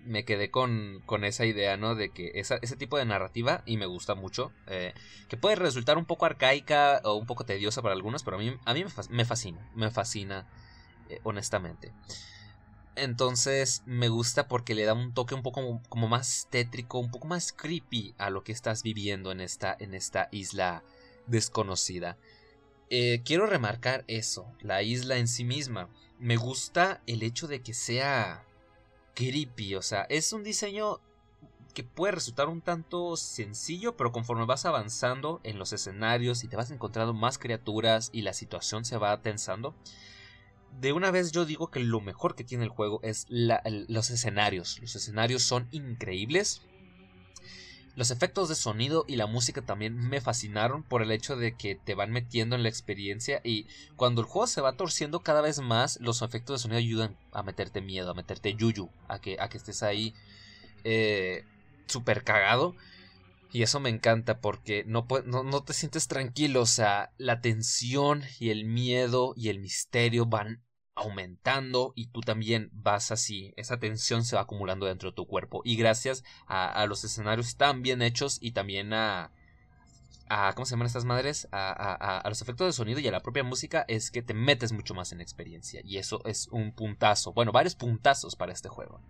me 0.04 0.24
quedé 0.24 0.50
con, 0.50 1.02
con, 1.06 1.24
esa 1.24 1.46
idea, 1.46 1.76
¿no? 1.76 1.94
De 1.94 2.10
que 2.10 2.32
ese 2.34 2.76
tipo 2.76 2.98
de 2.98 3.04
narrativa, 3.04 3.62
y 3.66 3.76
me 3.76 3.86
gusta 3.86 4.14
mucho, 4.14 4.52
eh, 4.66 4.94
que 5.28 5.36
puede 5.36 5.56
resultar 5.56 5.98
un 5.98 6.04
poco 6.04 6.26
arcaica 6.26 7.00
o 7.04 7.14
un 7.14 7.26
poco 7.26 7.44
tediosa 7.44 7.82
para 7.82 7.94
algunos, 7.94 8.22
pero 8.22 8.36
a 8.36 8.40
mí, 8.40 8.56
a 8.64 8.74
mí 8.74 8.84
me 9.10 9.24
fascina, 9.24 9.70
me 9.74 9.90
fascina, 9.90 10.46
eh, 11.08 11.20
honestamente. 11.24 11.92
Entonces 12.96 13.82
me 13.86 14.08
gusta 14.08 14.46
porque 14.46 14.74
le 14.74 14.84
da 14.84 14.94
un 14.94 15.14
toque 15.14 15.34
un 15.34 15.42
poco 15.42 15.80
como, 15.88 16.08
más 16.08 16.46
tétrico, 16.50 16.98
un 16.98 17.10
poco 17.10 17.26
más 17.26 17.52
creepy 17.52 18.14
a 18.18 18.30
lo 18.30 18.44
que 18.44 18.52
estás 18.52 18.82
viviendo 18.82 19.32
en 19.32 19.40
esta, 19.40 19.76
en 19.78 19.94
esta 19.94 20.28
isla 20.30 20.84
desconocida. 21.26 22.16
eh, 22.90 23.22
quiero 23.24 23.46
remarcar 23.46 24.04
eso, 24.06 24.46
la 24.60 24.82
isla 24.82 25.16
en 25.16 25.26
sí 25.26 25.44
misma. 25.44 25.88
Me 26.20 26.36
gusta 26.36 27.02
el 27.06 27.22
hecho 27.22 27.48
de 27.48 27.60
que 27.60 27.74
sea 27.74 28.44
creepy, 29.14 29.74
o 29.76 29.82
sea, 29.82 30.02
es 30.02 30.32
un 30.32 30.42
diseño 30.42 31.00
que 31.74 31.82
puede 31.82 32.12
resultar 32.12 32.48
un 32.48 32.60
tanto 32.60 33.16
sencillo, 33.16 33.96
pero 33.96 34.12
conforme 34.12 34.46
vas 34.46 34.64
avanzando 34.64 35.40
en 35.42 35.58
los 35.58 35.72
escenarios 35.72 36.44
y 36.44 36.48
te 36.48 36.56
vas 36.56 36.70
encontrando 36.70 37.12
más 37.12 37.36
criaturas 37.38 38.10
y 38.12 38.22
la 38.22 38.32
situación 38.32 38.84
se 38.84 38.96
va 38.96 39.20
tensando, 39.20 39.74
de 40.80 40.92
una 40.92 41.10
vez 41.10 41.32
yo 41.32 41.44
digo 41.44 41.70
que 41.70 41.80
lo 41.80 42.00
mejor 42.00 42.34
que 42.34 42.44
tiene 42.44 42.64
el 42.64 42.70
juego 42.70 43.00
es 43.02 43.26
los 43.28 44.10
escenarios. 44.10 44.78
Los 44.80 44.96
escenarios 44.96 45.42
son 45.42 45.68
increíbles. 45.70 46.62
Los 47.96 48.10
efectos 48.10 48.48
de 48.48 48.56
sonido 48.56 49.04
y 49.06 49.16
la 49.16 49.26
música 49.26 49.62
también 49.62 49.96
me 49.96 50.20
fascinaron 50.20 50.82
por 50.82 51.00
el 51.00 51.12
hecho 51.12 51.36
de 51.36 51.56
que 51.56 51.76
te 51.76 51.94
van 51.94 52.10
metiendo 52.10 52.56
en 52.56 52.64
la 52.64 52.68
experiencia 52.68 53.40
y 53.44 53.66
cuando 53.94 54.20
el 54.20 54.26
juego 54.26 54.48
se 54.48 54.60
va 54.60 54.76
torciendo 54.76 55.20
cada 55.20 55.40
vez 55.42 55.60
más, 55.60 56.00
los 56.00 56.22
efectos 56.22 56.58
de 56.58 56.62
sonido 56.62 56.78
ayudan 56.78 57.16
a 57.32 57.44
meterte 57.44 57.80
miedo, 57.80 58.10
a 58.10 58.14
meterte 58.14 58.54
yuyu, 58.54 58.90
a 59.06 59.20
que, 59.20 59.36
a 59.38 59.48
que 59.48 59.58
estés 59.58 59.84
ahí 59.84 60.12
eh, 60.82 61.44
cagado. 62.24 62.74
Y 63.52 63.62
eso 63.62 63.78
me 63.78 63.88
encanta 63.88 64.40
porque 64.40 64.82
no, 64.84 65.06
no, 65.26 65.44
no, 65.44 65.62
te 65.62 65.74
sientes 65.74 66.08
tranquilo, 66.08 66.62
o 66.62 66.66
sea, 66.66 67.12
la 67.18 67.40
tensión 67.40 68.24
y 68.40 68.50
el 68.50 68.64
miedo 68.64 69.32
y 69.36 69.48
el 69.48 69.60
misterio 69.60 70.26
van 70.26 70.63
aumentando 70.94 71.92
y 71.96 72.06
tú 72.06 72.20
también 72.20 72.70
vas 72.72 73.10
así, 73.10 73.52
esa 73.56 73.78
tensión 73.78 74.24
se 74.24 74.36
va 74.36 74.42
acumulando 74.42 74.86
dentro 74.86 75.10
de 75.10 75.16
tu 75.16 75.26
cuerpo 75.26 75.62
y 75.64 75.76
gracias 75.76 76.24
a, 76.46 76.86
los 76.86 77.04
escenarios 77.04 77.56
tan 77.56 77.82
bien 77.82 78.02
hechos 78.02 78.38
y 78.40 78.52
también 78.52 78.92
a, 78.92 79.32
¿cómo 80.54 80.66
se 80.66 80.72
llaman 80.72 80.86
estas 80.86 81.04
madres? 81.04 81.48
A, 81.52 82.22
los 82.28 82.40
efectos 82.42 82.66
de 82.66 82.72
sonido 82.72 83.00
y 83.00 83.08
a 83.08 83.12
la 83.12 83.22
propia 83.22 83.42
música 83.42 83.84
es 83.88 84.10
que 84.10 84.22
te 84.22 84.34
metes 84.34 84.72
mucho 84.72 84.94
más 84.94 85.12
en 85.12 85.20
experiencia 85.20 85.80
y 85.84 85.98
eso 85.98 86.20
es 86.24 86.48
un 86.48 86.72
puntazo, 86.72 87.32
bueno, 87.32 87.52
varios 87.52 87.74
puntazos 87.74 88.36
para 88.36 88.52
este 88.52 88.68
juego. 88.68 89.00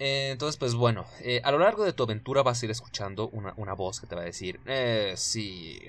Eh, 0.00 0.30
entonces, 0.30 0.56
pues 0.56 0.74
bueno, 0.74 1.06
eh, 1.22 1.40
a 1.42 1.50
lo 1.50 1.58
largo 1.58 1.84
de 1.84 1.92
tu 1.92 2.04
aventura 2.04 2.42
vas 2.42 2.62
a 2.62 2.66
ir 2.66 2.70
escuchando 2.70 3.28
una, 3.30 3.72
voz 3.74 4.00
que 4.00 4.06
te 4.06 4.14
va 4.14 4.20
a 4.20 4.24
decir, 4.24 4.60
eh, 4.66 5.14
sí, 5.16 5.80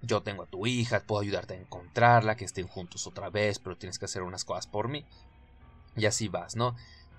yo 0.00 0.22
tengo 0.22 0.44
a 0.44 0.46
tu 0.46 0.66
hija, 0.66 1.00
puedo 1.00 1.20
ayudarte 1.20 1.54
encontrarla, 1.92 2.36
que 2.36 2.44
estén 2.46 2.66
juntos 2.66 3.06
otra 3.06 3.28
vez, 3.28 3.58
pero 3.58 3.76
tienes 3.76 3.98
que 3.98 4.06
hacer 4.06 4.22
unas 4.22 4.44
cosas 4.44 4.66
por 4.66 4.88
mí. 4.88 5.04
Y 5.96 6.06
así 6.06 6.28
vas, 6.28 6.56
¿no? 6.56 6.74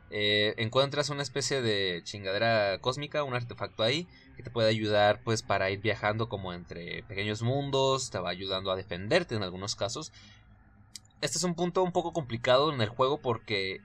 Eh, 0.09 0.53
encuentras 0.57 1.09
una 1.09 1.21
especie 1.21 1.61
de 1.61 2.01
chingadera 2.03 2.79
cósmica, 2.79 3.23
un 3.23 3.35
artefacto 3.35 3.83
ahí, 3.83 4.07
que 4.35 4.43
te 4.43 4.49
puede 4.49 4.69
ayudar 4.69 5.21
pues 5.23 5.43
para 5.43 5.69
ir 5.69 5.79
viajando 5.79 6.27
como 6.27 6.53
entre 6.53 7.03
pequeños 7.03 7.41
mundos, 7.41 8.09
te 8.09 8.19
va 8.19 8.29
ayudando 8.29 8.71
a 8.71 8.75
defenderte 8.75 9.35
en 9.35 9.43
algunos 9.43 9.75
casos. 9.75 10.11
Este 11.21 11.37
es 11.37 11.43
un 11.43 11.55
punto 11.55 11.83
un 11.83 11.91
poco 11.91 12.13
complicado 12.13 12.73
en 12.73 12.81
el 12.81 12.89
juego 12.89 13.21
porque 13.21 13.79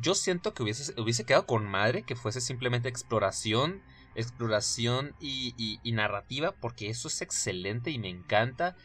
yo 0.00 0.14
siento 0.14 0.54
que 0.54 0.62
hubiese, 0.62 1.00
hubiese 1.00 1.24
quedado 1.24 1.46
con 1.46 1.66
madre 1.66 2.02
que 2.02 2.16
fuese 2.16 2.40
simplemente 2.40 2.88
exploración 2.88 3.82
exploración 4.14 5.14
y, 5.20 5.78
narrativa, 5.92 6.52
porque 6.52 6.88
eso 6.88 7.08
es 7.08 7.22
excelente 7.22 7.90
y 7.90 7.98
me 7.98 8.08
encanta. 8.08 8.76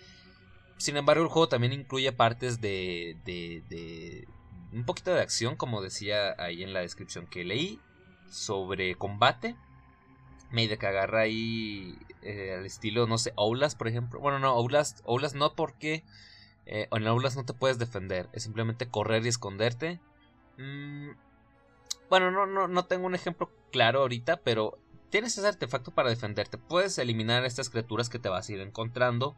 Sin 0.77 0.95
embargo, 0.97 1.23
el 1.23 1.29
juego 1.29 1.49
también 1.49 1.73
incluye 1.73 2.11
partes 2.11 2.61
de, 2.61 3.17
de, 3.25 4.27
un 4.71 4.85
poquito 4.85 5.13
de 5.13 5.21
acción, 5.21 5.55
como 5.55 5.81
decía 5.81 6.35
ahí 6.37 6.63
en 6.63 6.73
la 6.73 6.81
descripción 6.81 7.25
que 7.27 7.43
leí, 7.43 7.79
sobre 8.29 8.95
combate. 8.95 9.55
Me 10.51 10.67
que 10.77 10.87
agarra 10.87 11.21
ahí 11.21 11.97
eh, 12.21 12.55
al 12.57 12.65
estilo, 12.65 13.05
no 13.07 13.17
sé, 13.17 13.33
Oulas, 13.35 13.75
por 13.75 13.87
ejemplo. 13.87 14.19
Bueno, 14.19 14.39
no, 14.39 14.53
Oulas, 14.53 15.01
Oulas 15.03 15.33
no 15.33 15.55
porque 15.55 16.03
eh, 16.65 16.87
en 16.91 17.07
Oulas 17.07 17.35
no 17.35 17.43
te 17.43 17.53
puedes 17.53 17.79
defender, 17.79 18.29
es 18.31 18.43
simplemente 18.43 18.87
correr 18.87 19.25
y 19.25 19.29
esconderte. 19.29 19.99
Mm, 20.57 21.09
bueno, 22.09 22.31
no, 22.31 22.45
no, 22.45 22.67
no 22.67 22.85
tengo 22.85 23.07
un 23.07 23.15
ejemplo 23.15 23.51
claro 23.71 24.01
ahorita, 24.01 24.37
pero 24.37 24.77
tienes 25.09 25.37
ese 25.37 25.47
artefacto 25.47 25.91
para 25.91 26.09
defenderte. 26.09 26.57
Puedes 26.57 26.97
eliminar 26.97 27.45
estas 27.45 27.69
criaturas 27.69 28.09
que 28.09 28.19
te 28.19 28.29
vas 28.29 28.47
a 28.47 28.53
ir 28.53 28.61
encontrando. 28.61 29.35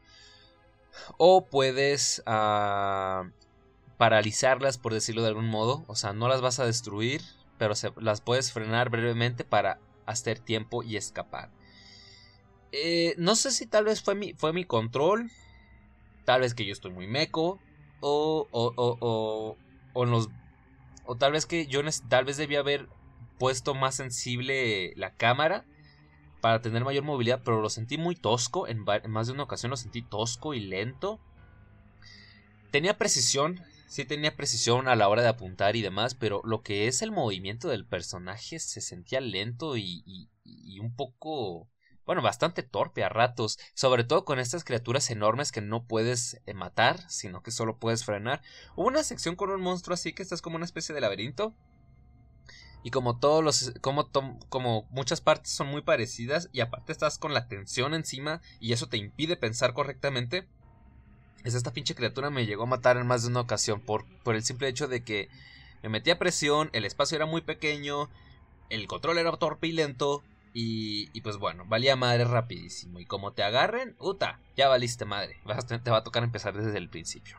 O 1.17 1.45
puedes 1.45 2.23
ah, 2.25 3.29
paralizarlas, 3.97 4.77
por 4.77 4.93
decirlo 4.93 5.21
de 5.21 5.29
algún 5.29 5.47
modo. 5.47 5.83
O 5.87 5.95
sea, 5.95 6.13
no 6.13 6.27
las 6.27 6.41
vas 6.41 6.59
a 6.59 6.65
destruir, 6.65 7.21
pero 7.57 7.73
las 7.97 8.21
puedes 8.21 8.51
frenar 8.51 8.89
brevemente 8.89 9.43
para 9.43 9.79
hacer 10.05 10.39
tiempo 10.39 10.83
y 10.83 10.97
escapar. 10.97 11.49
Eh, 12.71 13.15
no 13.17 13.35
sé 13.35 13.51
si 13.51 13.65
tal 13.65 13.85
vez 13.85 14.01
fue 14.01 14.15
mi, 14.15 14.33
fue 14.33 14.53
mi 14.53 14.65
control. 14.65 15.31
Tal 16.25 16.41
vez 16.41 16.53
que 16.53 16.65
yo 16.65 16.73
estoy 16.73 16.91
muy 16.91 17.07
meco. 17.07 17.59
O, 18.01 18.47
o, 18.51 18.73
o, 18.75 18.97
o, 19.01 19.57
o, 19.93 20.05
los, 20.05 20.29
o 21.05 21.15
tal 21.15 21.33
vez 21.33 21.45
que 21.45 21.67
yo 21.67 21.81
tal 22.07 22.23
vez 22.23 22.37
debía 22.37 22.59
haber 22.59 22.87
puesto 23.37 23.73
más 23.73 23.95
sensible 23.95 24.93
la 24.95 25.11
cámara 25.11 25.65
para 26.41 26.61
tener 26.61 26.83
mayor 26.83 27.03
movilidad, 27.03 27.41
pero 27.43 27.61
lo 27.61 27.69
sentí 27.69 27.97
muy 27.97 28.15
tosco, 28.15 28.67
en, 28.67 28.83
más 29.07 29.27
de 29.27 29.33
una 29.33 29.43
ocasión 29.43 29.69
lo 29.69 29.77
sentí 29.77 30.01
tosco 30.01 30.53
y 30.53 30.61
lento. 30.61 31.19
Tenía 32.71 32.97
precisión, 32.97 33.61
sí 33.87 34.05
tenía 34.05 34.35
precisión 34.35 34.87
a 34.87 34.95
la 34.95 35.09
hora 35.09 35.21
de 35.21 35.29
apuntar 35.29 35.75
y 35.75 35.81
demás, 35.81 36.15
pero 36.15 36.41
lo 36.43 36.61
que 36.61 36.87
es 36.87 37.01
el 37.01 37.11
movimiento 37.11 37.67
del 37.67 37.85
personaje 37.85 38.59
se 38.59 38.81
sentía 38.81 39.21
lento 39.21 39.75
y, 39.77 40.29
un 40.79 40.95
poco, 40.95 41.67
bueno, 42.05 42.21
bastante 42.21 42.63
torpe 42.63 43.03
a 43.03 43.09
ratos, 43.09 43.57
sobre 43.73 44.03
todo 44.03 44.23
con 44.25 44.39
estas 44.39 44.63
criaturas 44.63 45.09
enormes 45.09 45.51
que 45.51 45.61
no 45.61 45.85
puedes 45.85 46.41
eh, 46.45 46.53
matar, 46.53 47.09
sino 47.09 47.41
que 47.41 47.51
solo 47.51 47.77
puedes 47.77 48.05
frenar. 48.05 48.41
Hubo 48.75 48.87
una 48.87 49.03
sección 49.03 49.35
con 49.35 49.49
un 49.49 49.61
monstruo 49.61 49.93
así 49.93 50.13
que 50.13 50.23
estás 50.23 50.41
como 50.41 50.55
una 50.55 50.65
especie 50.65 50.95
de 50.95 51.01
laberinto 51.01 51.55
y 52.83 52.91
como 52.91 53.19
todos 53.19 53.43
los 53.43 53.73
como 53.81 54.09
como 54.49 54.87
muchas 54.89 55.21
partes 55.21 55.51
son 55.51 55.67
muy 55.67 55.81
parecidas 55.81 56.49
y 56.53 56.61
aparte 56.61 56.91
estás 56.91 57.17
con 57.17 57.33
la 57.33 57.47
tensión 57.47 57.93
encima 57.93 58.41
y 58.59 58.73
eso 58.73 58.87
te 58.87 58.97
impide 58.97 59.35
pensar 59.35 59.73
correctamente 59.73 60.47
es 61.43 61.55
esta 61.55 61.73
pinche 61.73 61.95
criatura 61.95 62.29
me 62.29 62.45
llegó 62.45 62.63
a 62.63 62.67
matar 62.67 62.97
en 62.97 63.07
más 63.07 63.23
de 63.23 63.29
una 63.29 63.41
ocasión 63.41 63.81
por 63.81 64.05
por 64.23 64.35
el 64.35 64.43
simple 64.43 64.67
hecho 64.67 64.87
de 64.87 65.03
que 65.03 65.29
me 65.83 65.89
metía 65.89 66.19
presión 66.19 66.69
el 66.73 66.85
espacio 66.85 67.17
era 67.17 67.25
muy 67.25 67.41
pequeño 67.41 68.09
el 68.69 68.87
control 68.87 69.17
era 69.17 69.31
torpe 69.37 69.67
y 69.67 69.71
lento 69.73 70.23
y, 70.53 71.09
y 71.13 71.21
pues 71.21 71.37
bueno, 71.37 71.65
valía 71.67 71.95
madre 71.95 72.25
rapidísimo. 72.25 72.99
Y 72.99 73.05
como 73.05 73.33
te 73.33 73.43
agarren, 73.43 73.95
uta, 73.99 74.39
ya 74.55 74.67
valiste 74.67 75.05
madre. 75.05 75.37
te 75.83 75.91
va 75.91 75.97
a 75.97 76.03
tocar 76.03 76.23
empezar 76.23 76.59
desde 76.59 76.77
el 76.77 76.89
principio. 76.89 77.37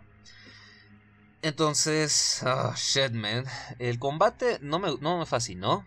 Entonces, 1.42 2.42
oh, 2.46 2.74
shit, 2.76 3.12
man. 3.12 3.44
El 3.78 3.98
combate 3.98 4.58
no 4.60 4.78
me, 4.78 4.96
no 5.00 5.18
me 5.18 5.26
fascinó. 5.26 5.86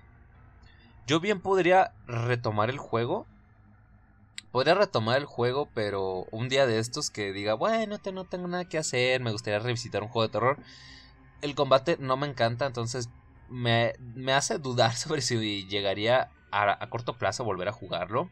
Yo 1.05 1.19
bien 1.19 1.41
podría 1.41 1.93
retomar 2.07 2.72
el 2.72 2.79
juego. 2.79 3.27
Podría 4.51 4.74
retomar 4.74 5.17
el 5.17 5.25
juego, 5.25 5.69
pero 5.74 6.25
un 6.31 6.50
día 6.50 6.65
de 6.65 6.79
estos 6.79 7.12
que 7.12 7.33
diga, 7.33 7.53
bueno, 7.53 8.00
no 8.13 8.25
tengo 8.25 8.48
nada 8.48 8.65
que 8.65 8.77
hacer, 8.77 9.22
me 9.22 9.31
gustaría 9.31 9.60
revisitar 9.60 10.01
un 10.01 10.10
juego 10.10 10.27
de 10.27 10.31
terror. 10.31 10.57
El 11.41 11.55
combate 11.55 11.98
no 12.00 12.17
me 12.17 12.27
encanta, 12.27 12.65
entonces 12.65 13.10
me, 13.50 13.93
me 14.15 14.33
hace 14.33 14.57
dudar 14.57 14.95
sobre 14.95 15.22
si 15.22 15.67
llegaría 15.67 16.29
a, 16.51 16.83
a, 16.83 16.89
corto 16.89 17.17
plazo 17.17 17.43
a 17.43 17.45
volver 17.45 17.67
a 17.67 17.74
jugarlo. 17.74 18.29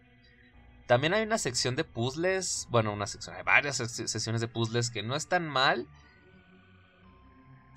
También 0.88 1.14
hay 1.14 1.24
una 1.24 1.38
sección 1.38 1.76
de 1.76 1.84
puzzles, 1.84 2.68
bueno, 2.70 2.94
una 2.94 3.08
sección, 3.08 3.36
hay 3.36 3.44
varias 3.44 3.78
sesiones 3.78 4.42
de 4.42 4.48
puzzles 4.48 4.90
que 4.90 5.04
no 5.04 5.16
están 5.16 5.48
mal 5.48 5.88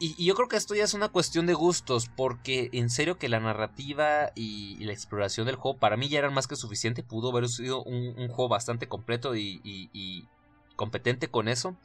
y, 0.05 0.25
yo 0.25 0.35
creo 0.35 0.49
que 0.49 0.57
esto 0.57 0.75
ya 0.75 0.85
es 0.85 0.95
una 0.95 1.09
cuestión 1.09 1.47
de 1.47 1.55
gustos, 1.55 2.11
porque 2.15 2.69
en 2.73 2.91
serio 2.91 3.19
que 3.19 3.29
la 3.29 3.41
narrativa 3.41 4.33
y, 4.35 4.83
la 4.85 4.93
exploración 4.93 5.47
del 5.47 5.57
juego 5.57 5.79
para 5.79 5.97
mí 5.97 6.09
ya 6.09 6.19
eran 6.19 6.35
más 6.35 6.47
que 6.47 6.57
suficiente, 6.57 7.03
pudo 7.03 7.31
haber 7.31 7.49
sido 7.49 7.83
un, 7.83 8.15
juego 8.29 8.49
bastante 8.49 8.89
completo 8.89 9.37
y, 9.37 10.29
competente 10.77 11.29
con 11.29 11.49
eso. 11.49 11.77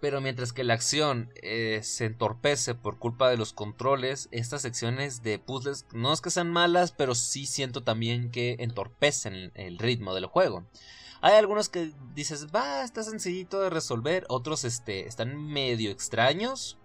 Pero 0.00 0.20
mientras 0.20 0.52
que 0.52 0.62
la 0.62 0.74
acción 0.74 1.32
eh, 1.42 1.80
se 1.82 2.06
entorpece 2.06 2.76
por 2.76 2.98
culpa 2.98 3.28
de 3.28 3.36
los 3.36 3.52
controles, 3.52 4.28
estas 4.30 4.62
secciones 4.62 5.24
de 5.24 5.40
puzzles 5.40 5.86
no 5.92 6.12
es 6.12 6.20
que 6.20 6.30
sean 6.30 6.52
malas, 6.52 6.92
pero 6.92 7.16
sí 7.16 7.46
siento 7.46 7.82
también 7.82 8.30
que 8.30 8.56
entorpecen 8.60 9.50
el 9.54 9.78
ritmo 9.78 10.14
del 10.14 10.26
juego. 10.26 10.64
Hay 11.20 11.34
algunos 11.34 11.68
que 11.68 11.92
dices, 12.14 12.48
va, 12.54 12.82
está 12.84 13.02
sencillito 13.02 13.60
de 13.60 13.70
resolver. 13.70 14.24
Otros 14.28 14.64
este, 14.64 15.06
están 15.06 15.36
medio 15.36 15.90
extraños. 15.90 16.78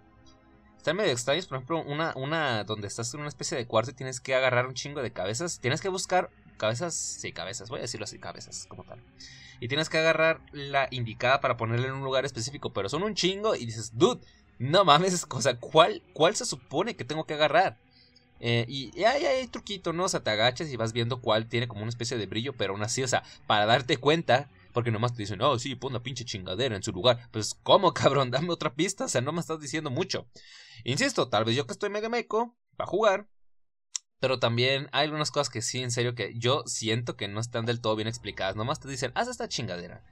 Están 0.76 0.96
medio 0.96 1.12
extraños, 1.12 1.46
por 1.46 1.56
ejemplo, 1.56 1.82
una, 1.82 2.12
una 2.16 2.64
donde 2.64 2.88
estás 2.88 3.14
en 3.14 3.20
una 3.20 3.28
especie 3.28 3.56
de 3.56 3.66
cuarto 3.66 3.92
y 3.92 3.94
tienes 3.94 4.20
que 4.20 4.34
agarrar 4.34 4.66
un 4.66 4.74
chingo 4.74 5.02
de 5.02 5.12
cabezas. 5.12 5.60
Tienes 5.60 5.80
que 5.80 5.88
buscar 5.88 6.30
cabezas, 6.56 6.94
sí, 6.94 7.32
cabezas, 7.32 7.70
voy 7.70 7.78
a 7.78 7.82
decirlo 7.82 8.04
así, 8.04 8.18
cabezas, 8.18 8.66
como 8.68 8.84
tal. 8.84 9.02
Y 9.60 9.68
tienes 9.68 9.88
que 9.88 9.98
agarrar 9.98 10.40
la 10.52 10.88
indicada 10.90 11.40
para 11.40 11.56
ponerla 11.56 11.86
en 11.86 11.94
un 11.94 12.04
lugar 12.04 12.24
específico, 12.24 12.72
pero 12.72 12.88
son 12.88 13.02
un 13.02 13.14
chingo 13.14 13.54
y 13.54 13.64
dices, 13.64 13.96
dude, 13.96 14.20
no 14.58 14.84
mames, 14.84 15.26
o 15.30 15.40
sea, 15.40 15.58
¿cuál, 15.58 16.02
cuál 16.12 16.36
se 16.36 16.44
supone 16.44 16.96
que 16.96 17.04
tengo 17.04 17.24
que 17.24 17.34
agarrar? 17.34 17.78
Eh, 18.40 18.66
y, 18.68 19.04
hay, 19.04 19.24
hay 19.24 19.46
truquito, 19.46 19.92
¿no? 19.92 20.04
O 20.04 20.08
sea, 20.08 20.22
te 20.22 20.30
agachas 20.30 20.68
y 20.68 20.76
vas 20.76 20.92
viendo 20.92 21.20
cuál 21.20 21.46
tiene 21.48 21.68
como 21.68 21.82
una 21.82 21.88
especie 21.88 22.16
de 22.18 22.26
brillo, 22.26 22.52
pero 22.52 22.72
aún 22.72 22.82
así, 22.82 23.02
o 23.02 23.08
sea, 23.08 23.22
para 23.46 23.66
darte 23.66 23.96
cuenta, 23.96 24.50
Porque 24.72 24.90
nomás 24.90 25.12
te 25.14 25.22
dicen, 25.22 25.40
oh, 25.40 25.56
sí, 25.58 25.76
pon 25.76 25.92
la 25.92 26.02
pinche 26.02 26.24
chingadera 26.24 26.74
en 26.74 26.82
su 26.82 26.90
lugar. 26.90 27.28
Pues, 27.30 27.54
¿cómo, 27.62 27.94
cabrón? 27.94 28.30
Dame 28.32 28.50
otra 28.50 28.74
pista. 28.74 29.04
O 29.04 29.08
sea, 29.08 29.20
no 29.20 29.32
me 29.32 29.40
estás 29.40 29.60
diciendo 29.60 29.88
mucho. 29.90 30.26
Insisto, 30.82 31.28
tal 31.28 31.44
vez 31.44 31.54
yo 31.54 31.66
que 31.66 31.72
estoy 31.72 31.90
mega 31.90 32.08
meco 32.08 32.56
para 32.76 32.90
jugar. 32.90 33.28
Pero 34.18 34.40
también 34.40 34.88
hay 34.90 35.04
algunas 35.04 35.30
cosas 35.30 35.48
que 35.48 35.62
sí, 35.62 35.82
en 35.82 35.92
serio, 35.92 36.14
que 36.14 36.34
yo 36.36 36.64
siento 36.66 37.16
que 37.16 37.28
no 37.28 37.40
están 37.40 37.66
del 37.66 37.80
todo 37.80 37.94
bien 37.94 38.08
explicadas. 38.08 38.56
Nomás 38.56 38.80
te 38.80 38.88
dicen, 38.88 39.12
haz 39.14 39.28
esta 39.28 39.48
chingadera. 39.48 40.02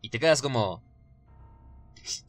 Y 0.00 0.08
te 0.08 0.18
quedas 0.18 0.40
como, 0.40 0.82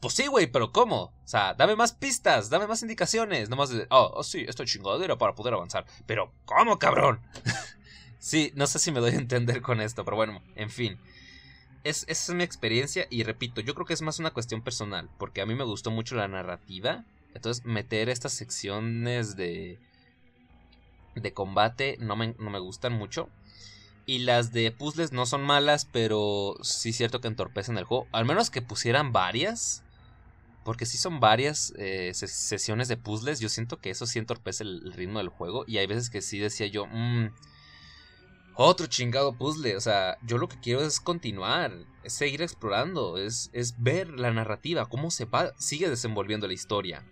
pues 0.00 0.14
sí, 0.14 0.26
güey, 0.26 0.46
pero 0.46 0.72
¿cómo? 0.72 1.02
O 1.02 1.12
sea, 1.28 1.54
dame 1.54 1.76
más 1.76 1.92
pistas, 1.92 2.50
dame 2.50 2.66
más 2.66 2.82
indicaciones. 2.82 3.48
Nomás 3.48 3.70
de, 3.70 3.86
oh, 3.90 4.12
oh 4.14 4.22
sí, 4.22 4.44
esto 4.46 4.62
es 4.62 4.70
chingadera 4.70 5.18
para 5.18 5.34
poder 5.34 5.54
avanzar. 5.54 5.86
Pero, 6.06 6.32
¿cómo, 6.44 6.78
cabrón? 6.78 7.20
sí, 8.18 8.52
no 8.54 8.66
sé 8.66 8.78
si 8.78 8.92
me 8.92 9.00
doy 9.00 9.12
a 9.12 9.18
entender 9.18 9.62
con 9.62 9.80
esto, 9.80 10.04
pero 10.04 10.16
bueno, 10.16 10.42
en 10.56 10.70
fin. 10.70 10.98
Es, 11.82 12.04
esa 12.08 12.32
es 12.32 12.36
mi 12.36 12.44
experiencia 12.44 13.06
y 13.10 13.24
repito, 13.24 13.60
yo 13.60 13.74
creo 13.74 13.86
que 13.86 13.92
es 13.92 14.02
más 14.02 14.18
una 14.18 14.30
cuestión 14.30 14.62
personal, 14.62 15.10
porque 15.18 15.42
a 15.42 15.46
mí 15.46 15.54
me 15.54 15.64
gustó 15.64 15.90
mucho 15.90 16.14
la 16.14 16.28
narrativa. 16.28 17.04
Entonces, 17.34 17.64
meter 17.64 18.08
estas 18.08 18.32
secciones 18.32 19.36
de, 19.36 19.78
de 21.14 21.32
combate 21.32 21.96
no 22.00 22.16
me, 22.16 22.34
no 22.38 22.50
me 22.50 22.60
gustan 22.60 22.92
mucho. 22.92 23.28
Y 24.06 24.18
las 24.18 24.52
de 24.52 24.70
puzzles 24.70 25.12
no 25.12 25.24
son 25.24 25.42
malas, 25.42 25.86
pero 25.90 26.56
sí 26.62 26.90
es 26.90 26.96
cierto 26.96 27.20
que 27.20 27.28
entorpecen 27.28 27.78
el 27.78 27.84
juego. 27.84 28.06
Al 28.12 28.26
menos 28.26 28.50
que 28.50 28.60
pusieran 28.60 29.12
varias. 29.12 29.82
Porque 30.62 30.86
si 30.86 30.98
son 30.98 31.20
varias 31.20 31.72
eh, 31.76 32.12
sesiones 32.14 32.88
de 32.88 32.96
puzzles. 32.96 33.40
Yo 33.40 33.48
siento 33.48 33.78
que 33.78 33.90
eso 33.90 34.06
sí 34.06 34.18
entorpece 34.18 34.62
el, 34.64 34.92
ritmo 34.92 35.18
del 35.18 35.28
juego. 35.28 35.64
Y 35.66 35.78
hay 35.78 35.86
veces 35.86 36.10
que 36.10 36.20
sí 36.20 36.38
decía 36.38 36.66
yo, 36.66 36.86
mmm, 36.86 37.28
otro 38.56 38.86
chingado 38.86 39.38
puzzle. 39.38 39.76
O 39.76 39.80
sea, 39.80 40.18
yo 40.22 40.36
lo 40.36 40.48
que 40.48 40.60
quiero 40.60 40.82
es 40.82 41.00
continuar. 41.00 41.72
Es 42.02 42.12
seguir 42.12 42.42
explorando. 42.42 43.16
Es, 43.16 43.48
es 43.54 43.82
ver 43.82 44.10
la 44.10 44.32
narrativa. 44.32 44.86
Cómo 44.86 45.10
se 45.10 45.24
va, 45.24 45.54
sigue 45.58 45.88
desenvolviendo 45.88 46.46
la 46.46 46.54
historia. 46.54 47.02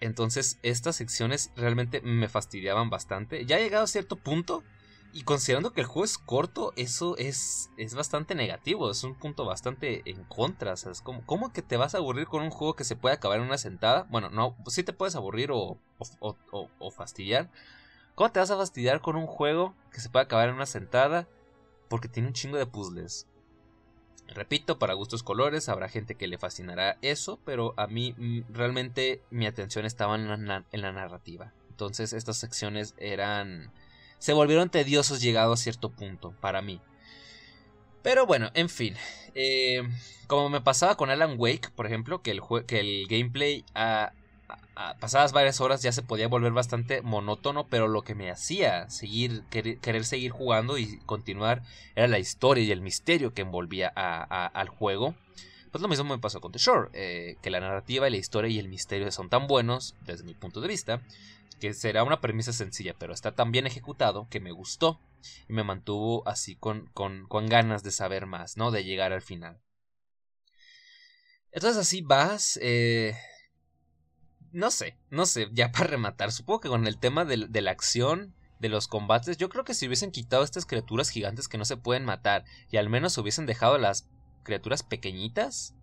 Entonces 0.00 0.58
estas 0.64 0.96
secciones 0.96 1.52
realmente 1.54 2.00
me 2.00 2.28
fastidiaban 2.28 2.90
bastante. 2.90 3.46
Ya 3.46 3.60
he 3.60 3.62
llegado 3.62 3.84
a 3.84 3.86
cierto 3.86 4.16
punto 4.16 4.64
y 5.12 5.24
considerando 5.24 5.72
que 5.72 5.82
el 5.82 5.86
juego 5.86 6.04
es 6.04 6.16
corto, 6.16 6.72
eso 6.76 7.16
es, 7.18 7.70
es 7.76 7.94
bastante 7.94 8.34
negativo, 8.34 8.90
es 8.90 9.04
un 9.04 9.14
punto 9.14 9.44
bastante 9.44 10.02
en 10.06 10.24
contra. 10.24 10.72
O 10.72 10.90
es 10.90 11.02
como, 11.02 11.24
¿cómo 11.26 11.52
que 11.52 11.60
te 11.60 11.76
vas 11.76 11.94
a 11.94 11.98
aburrir 11.98 12.26
con 12.26 12.42
un 12.42 12.50
juego 12.50 12.74
que 12.74 12.84
se 12.84 12.96
puede 12.96 13.14
acabar 13.14 13.38
en 13.38 13.44
una 13.44 13.58
sentada? 13.58 14.06
Bueno, 14.10 14.30
no, 14.30 14.56
sí 14.68 14.82
te 14.82 14.94
puedes 14.94 15.14
aburrir 15.14 15.50
o, 15.52 15.76
o, 16.18 16.36
o, 16.78 16.90
fastidiar. 16.90 17.50
¿Cómo 18.14 18.32
te 18.32 18.40
vas 18.40 18.50
a 18.50 18.56
fastidiar 18.56 19.02
con 19.02 19.16
un 19.16 19.26
juego 19.26 19.74
que 19.92 20.00
se 20.00 20.08
puede 20.08 20.24
acabar 20.24 20.48
en 20.48 20.54
una 20.54 20.66
sentada? 20.66 21.28
Porque 21.88 22.08
tiene 22.08 22.28
un 22.28 22.34
chingo 22.34 22.56
de 22.56 22.66
puzzles. 22.66 23.26
Repito, 24.28 24.78
para 24.78 24.94
gustos 24.94 25.22
colores, 25.22 25.68
habrá 25.68 25.90
gente 25.90 26.14
que 26.14 26.26
le 26.26 26.38
fascinará 26.38 26.96
eso, 27.02 27.38
pero 27.44 27.74
a 27.76 27.86
mí 27.86 28.14
mm, 28.16 28.52
realmente 28.54 29.20
mi 29.30 29.46
atención 29.46 29.84
estaba 29.84 30.16
en 30.16 30.30
en 30.30 30.80
la 30.80 30.92
narrativa. 30.92 31.52
Entonces 31.68 32.14
estas 32.14 32.38
secciones 32.38 32.94
eran 32.96 33.72
se 34.22 34.34
volvieron 34.34 34.70
tediosos 34.70 35.20
llegado 35.20 35.52
a 35.52 35.56
cierto 35.56 35.90
punto 35.90 36.32
para 36.40 36.62
mí. 36.62 36.80
Pero 38.04 38.24
bueno, 38.24 38.52
en 38.54 38.68
fin. 38.68 38.94
Eh, 39.34 39.82
como 40.28 40.48
me 40.48 40.60
pasaba 40.60 40.96
con 40.96 41.10
Alan 41.10 41.34
Wake, 41.36 41.70
por 41.74 41.86
ejemplo, 41.86 42.22
que 42.22 42.30
el, 42.30 42.40
que 42.68 42.78
el 42.78 43.08
gameplay 43.08 43.64
a, 43.74 44.12
pasadas 45.00 45.32
varias 45.32 45.60
horas 45.60 45.82
ya 45.82 45.90
se 45.90 46.02
podía 46.02 46.28
volver 46.28 46.52
bastante 46.52 47.02
monótono, 47.02 47.66
pero 47.66 47.88
lo 47.88 48.02
que 48.02 48.14
me 48.14 48.30
hacía 48.30 48.88
seguir, 48.90 49.42
querer, 49.50 50.04
seguir 50.04 50.30
jugando 50.30 50.78
y 50.78 50.98
continuar 50.98 51.62
era 51.96 52.06
la 52.06 52.20
historia 52.20 52.62
y 52.62 52.70
el 52.70 52.80
misterio 52.80 53.34
que 53.34 53.42
envolvía 53.42 53.88
al 53.88 54.68
juego. 54.68 55.16
Pues 55.72 55.80
lo 55.80 55.88
mismo 55.88 56.04
me 56.04 56.18
pasó 56.18 56.42
con 56.42 56.52
The 56.52 56.58
Shore, 56.58 56.90
eh, 56.92 57.38
que 57.40 57.48
la 57.48 57.58
narrativa 57.58 58.06
y 58.06 58.10
la 58.10 58.18
historia 58.18 58.50
y 58.50 58.58
el 58.58 58.68
misterio 58.68 59.10
son 59.10 59.30
tan 59.30 59.46
buenos, 59.46 59.96
desde 60.04 60.22
mi 60.22 60.34
punto 60.34 60.60
de 60.60 60.68
vista, 60.68 61.00
que 61.60 61.72
será 61.72 62.04
una 62.04 62.20
premisa 62.20 62.52
sencilla, 62.52 62.94
pero 62.98 63.14
está 63.14 63.34
tan 63.34 63.52
bien 63.52 63.66
ejecutado 63.66 64.28
que 64.28 64.38
me 64.38 64.52
gustó 64.52 65.00
y 65.48 65.54
me 65.54 65.64
mantuvo 65.64 66.28
así 66.28 66.56
con, 66.56 66.90
con, 66.92 67.26
con 67.26 67.46
ganas 67.46 67.82
de 67.82 67.90
saber 67.90 68.26
más, 68.26 68.58
¿no? 68.58 68.70
De 68.70 68.84
llegar 68.84 69.14
al 69.14 69.22
final. 69.22 69.62
Entonces 71.52 71.80
así 71.80 72.02
vas, 72.02 72.58
eh, 72.60 73.16
no 74.50 74.70
sé, 74.70 74.98
no 75.08 75.24
sé, 75.24 75.48
ya 75.52 75.72
para 75.72 75.86
rematar, 75.86 76.32
supongo 76.32 76.60
que 76.60 76.68
con 76.68 76.86
el 76.86 76.98
tema 76.98 77.24
de, 77.24 77.46
de, 77.48 77.62
la 77.62 77.70
acción, 77.70 78.34
de 78.58 78.68
los 78.68 78.88
combates, 78.88 79.38
yo 79.38 79.48
creo 79.48 79.64
que 79.64 79.72
si 79.72 79.86
hubiesen 79.86 80.10
quitado 80.10 80.44
estas 80.44 80.66
criaturas 80.66 81.08
gigantes 81.08 81.48
que 81.48 81.56
no 81.56 81.64
se 81.64 81.78
pueden 81.78 82.04
matar 82.04 82.44
y 82.70 82.76
al 82.76 82.90
menos 82.90 83.16
hubiesen 83.16 83.46
dejado 83.46 83.78
las 83.78 84.06
criaturas 84.42 84.82
pequeñitas, 84.82 85.74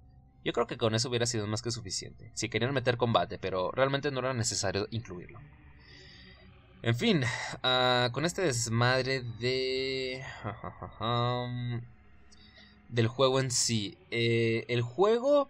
yo 0.44 0.54
creo 0.54 0.68
que 0.68 0.78
con 0.78 0.96
eso 0.96 1.10
hubiera 1.10 1.26
sido 1.26 1.48
más 1.48 1.62
que 1.62 1.72
suficiente. 1.72 2.32
Si 2.34 2.50
querían 2.50 2.74
meter 2.74 2.98
combate, 2.98 3.38
pero 3.38 3.72
realmente 3.72 4.12
no 4.12 4.20
era 4.20 4.34
necesario 4.34 4.88
incluirlo. 4.92 5.40
En 6.82 6.96
fin, 6.96 7.24
uh, 7.64 8.12
con 8.12 8.24
este 8.24 8.42
desmadre 8.42 9.22
de... 9.40 10.24
del 12.88 13.08
juego 13.08 13.40
en 13.40 13.52
sí. 13.52 13.98
Eh, 14.12 14.66
el 14.70 14.82
juego... 14.82 15.50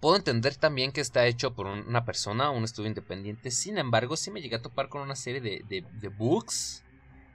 Puedo 0.00 0.16
entender 0.16 0.56
también 0.56 0.90
que 0.90 1.00
está 1.00 1.26
hecho 1.28 1.54
por 1.54 1.66
una 1.66 2.04
persona, 2.04 2.50
un 2.50 2.64
estudio 2.64 2.88
independiente. 2.88 3.52
Sin 3.52 3.78
embargo, 3.78 4.16
sí 4.16 4.32
me 4.32 4.42
llegué 4.42 4.56
a 4.56 4.62
topar 4.62 4.88
con 4.88 5.00
una 5.00 5.14
serie 5.14 5.40
de, 5.40 5.64
de, 5.68 5.86
de 6.00 6.08
bugs 6.08 6.82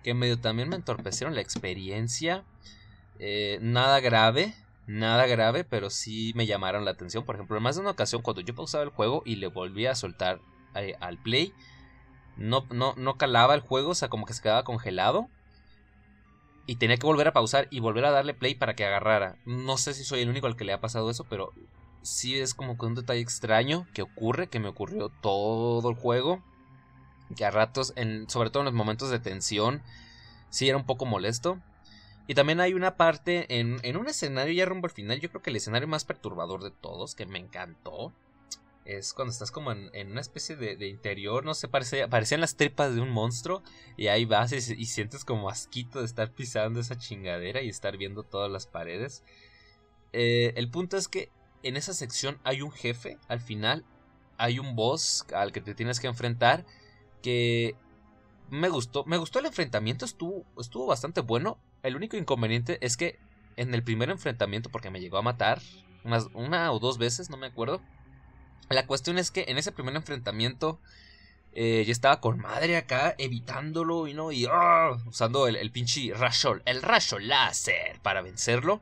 que 0.03 0.13
medio 0.13 0.37
también 0.37 0.67
me 0.67 0.75
entorpecieron 0.75 1.33
la 1.33 1.39
experiencia. 1.39 2.43
Eh, 3.19 3.59
nada 3.61 3.99
grave, 3.99 4.53
nada 4.85 5.25
grave, 5.27 5.63
pero 5.63 5.89
sí 5.89 6.33
me 6.35 6.45
llamaron 6.45 6.85
la 6.85 6.91
atención. 6.91 7.25
Por 7.25 7.35
ejemplo, 7.35 7.57
en 7.57 7.63
más 7.63 7.75
de 7.75 7.81
una 7.81 7.91
ocasión 7.91 8.21
cuando 8.21 8.41
yo 8.41 8.55
pausaba 8.55 8.83
el 8.83 8.89
juego 8.89 9.23
y 9.25 9.35
le 9.35 9.47
volví 9.47 9.85
a 9.85 9.95
soltar 9.95 10.39
eh, 10.75 10.95
al 10.99 11.17
play, 11.17 11.53
no, 12.37 12.65
no, 12.69 12.93
no 12.95 13.17
calaba 13.17 13.55
el 13.55 13.61
juego, 13.61 13.91
o 13.91 13.95
sea, 13.95 14.09
como 14.09 14.25
que 14.25 14.33
se 14.33 14.41
quedaba 14.41 14.63
congelado. 14.63 15.29
Y 16.65 16.75
tenía 16.75 16.97
que 16.97 17.07
volver 17.07 17.29
a 17.29 17.33
pausar 17.33 17.67
y 17.71 17.79
volver 17.79 18.05
a 18.05 18.11
darle 18.11 18.33
play 18.33 18.53
para 18.53 18.75
que 18.75 18.85
agarrara. 18.85 19.37
No 19.45 19.77
sé 19.77 19.93
si 19.93 20.03
soy 20.03 20.21
el 20.21 20.29
único 20.29 20.47
al 20.47 20.57
que 20.57 20.65
le 20.65 20.73
ha 20.73 20.81
pasado 20.81 21.09
eso, 21.09 21.23
pero 21.23 21.53
sí 22.01 22.37
es 22.37 22.53
como 22.53 22.77
que 22.77 22.85
un 22.85 22.95
detalle 22.95 23.21
extraño 23.21 23.87
que 23.93 24.01
ocurre, 24.01 24.47
que 24.47 24.59
me 24.59 24.67
ocurrió 24.67 25.09
todo 25.09 25.89
el 25.89 25.95
juego. 25.95 26.43
Que 27.35 27.45
a 27.45 27.51
ratos, 27.51 27.93
en, 27.95 28.29
sobre 28.29 28.49
todo 28.49 28.61
en 28.61 28.65
los 28.65 28.73
momentos 28.73 29.09
de 29.09 29.19
tensión, 29.19 29.81
sí 30.49 30.67
era 30.67 30.77
un 30.77 30.85
poco 30.85 31.05
molesto. 31.05 31.57
Y 32.27 32.35
también 32.35 32.59
hay 32.59 32.73
una 32.73 32.97
parte 32.97 33.59
en, 33.59 33.79
en 33.83 33.97
un 33.97 34.07
escenario 34.07 34.53
ya 34.53 34.65
rumbo 34.65 34.87
al 34.87 34.91
final, 34.91 35.19
yo 35.19 35.29
creo 35.29 35.41
que 35.41 35.49
el 35.49 35.55
escenario 35.55 35.87
más 35.87 36.05
perturbador 36.05 36.63
de 36.63 36.71
todos, 36.71 37.15
que 37.15 37.25
me 37.25 37.39
encantó 37.39 38.13
es 38.87 39.13
cuando 39.13 39.33
estás 39.33 39.51
como 39.51 39.73
en, 39.73 40.11
una 40.11 40.21
especie 40.21 40.55
de, 40.55 40.87
interior, 40.87 41.43
no 41.43 41.53
sé, 41.53 41.67
parece, 41.67 42.07
parecían 42.07 42.39
las 42.39 42.55
tripas 42.55 42.95
de 42.95 43.01
un 43.01 43.09
monstruo 43.09 43.61
y 43.97 44.07
ahí 44.07 44.23
vas 44.23 44.53
y, 44.53 44.85
sientes 44.85 45.25
como 45.25 45.49
asquito 45.49 45.99
de 45.99 46.05
estar 46.05 46.31
pisando 46.31 46.79
esa 46.79 46.97
chingadera 46.97 47.61
y 47.61 47.67
estar 47.67 47.97
viendo 47.97 48.23
todas 48.23 48.49
las 48.49 48.65
paredes. 48.65 49.23
Eh, 50.13 50.53
el 50.55 50.69
punto 50.69 50.95
es 50.95 51.09
que 51.09 51.29
en 51.63 51.75
esa 51.75 51.93
sección 51.93 52.39
hay 52.45 52.61
un 52.61 52.71
jefe, 52.71 53.19
al 53.27 53.41
final 53.41 53.83
hay 54.37 54.57
un 54.57 54.75
boss 54.75 55.25
al 55.33 55.51
que 55.51 55.59
te 55.59 55.75
tienes 55.75 55.99
que 55.99 56.07
enfrentar 56.07 56.65
que 57.21 57.75
me 58.49 58.69
gustó, 58.69 59.03
me 59.03 59.17
gustó 59.17 59.39
el 59.39 59.47
enfrentamiento, 59.47 60.05
estuvo, 60.05 60.45
estuvo 60.57 60.85
bastante 60.85 61.19
bueno. 61.19 61.59
El 61.87 61.95
único 61.95 62.17
inconveniente 62.17 62.77
es 62.81 62.97
que 62.97 63.17
en 63.55 63.73
el 63.73 63.81
primer 63.81 64.09
enfrentamiento, 64.09 64.69
porque 64.69 64.91
me 64.91 64.99
llegó 64.99 65.17
a 65.17 65.21
matar 65.21 65.61
unas, 66.03 66.27
una 66.33 66.71
o 66.73 66.79
dos 66.79 66.97
veces, 66.97 67.29
no 67.29 67.37
me 67.37 67.47
acuerdo, 67.47 67.81
la 68.69 68.85
cuestión 68.85 69.17
es 69.17 69.31
que 69.31 69.45
en 69.47 69.57
ese 69.57 69.71
primer 69.71 69.95
enfrentamiento 69.95 70.81
eh, 71.53 71.85
yo 71.85 71.93
estaba 71.93 72.19
con 72.19 72.39
madre 72.39 72.75
acá 72.75 73.15
evitándolo 73.17 74.07
y 74.07 74.13
no 74.13 74.33
y 74.33 74.45
¡ah! 74.51 74.97
usando 75.05 75.47
el, 75.47 75.71
pinche 75.71 76.13
rayo, 76.13 76.59
el 76.65 76.81
rayo 76.81 77.19
láser 77.19 77.99
para 78.01 78.21
vencerlo. 78.21 78.81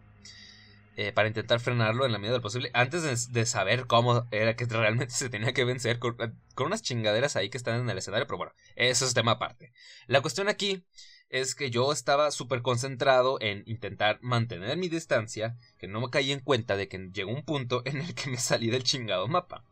Eh, 0.98 1.12
para 1.12 1.28
intentar 1.28 1.60
frenarlo 1.60 2.06
en 2.06 2.14
la 2.14 2.18
medida 2.18 2.32
de 2.32 2.38
lo 2.38 2.42
posible. 2.42 2.72
Antes 2.74 3.34
de, 3.34 3.46
saber 3.46 3.86
cómo 3.86 4.28
era 4.32 4.56
que 4.56 4.64
realmente 4.64 5.14
se 5.14 5.30
tenía 5.30 5.52
que 5.52 5.66
vencer 5.66 6.00
con, 6.00 6.16
con, 6.16 6.68
unas 6.68 6.82
chingaderas 6.82 7.36
ahí 7.36 7.50
que 7.50 7.58
están 7.58 7.82
en 7.82 7.90
el 7.90 7.98
escenario. 7.98 8.26
Pero 8.26 8.38
bueno, 8.38 8.54
eso 8.78 9.06
es 9.06 9.14
tema 9.14 9.34
aparte. 9.34 9.74
La 10.08 10.22
cuestión 10.22 10.48
aquí 10.48 10.86
es 11.30 11.56
que 11.56 11.70
yo 11.70 11.92
estaba 11.92 12.32
súper 12.32 12.62
concentrado 12.62 13.38
en 13.42 13.64
intentar 13.66 14.20
mantener 14.22 14.78
mi 14.78 14.90
distancia. 14.90 15.58
Que 15.78 15.88
no 15.88 16.02
me 16.02 16.10
caí 16.10 16.32
en 16.32 16.40
cuenta 16.40 16.78
de 16.78 16.88
que 16.88 17.10
llegó 17.14 17.32
un 17.32 17.44
punto 17.44 17.82
en 17.86 17.98
el 17.98 18.14
que 18.16 18.30
me 18.30 18.38
salí 18.38 18.70
del 18.70 18.84
chingado 18.84 19.28
mapa. 19.28 19.64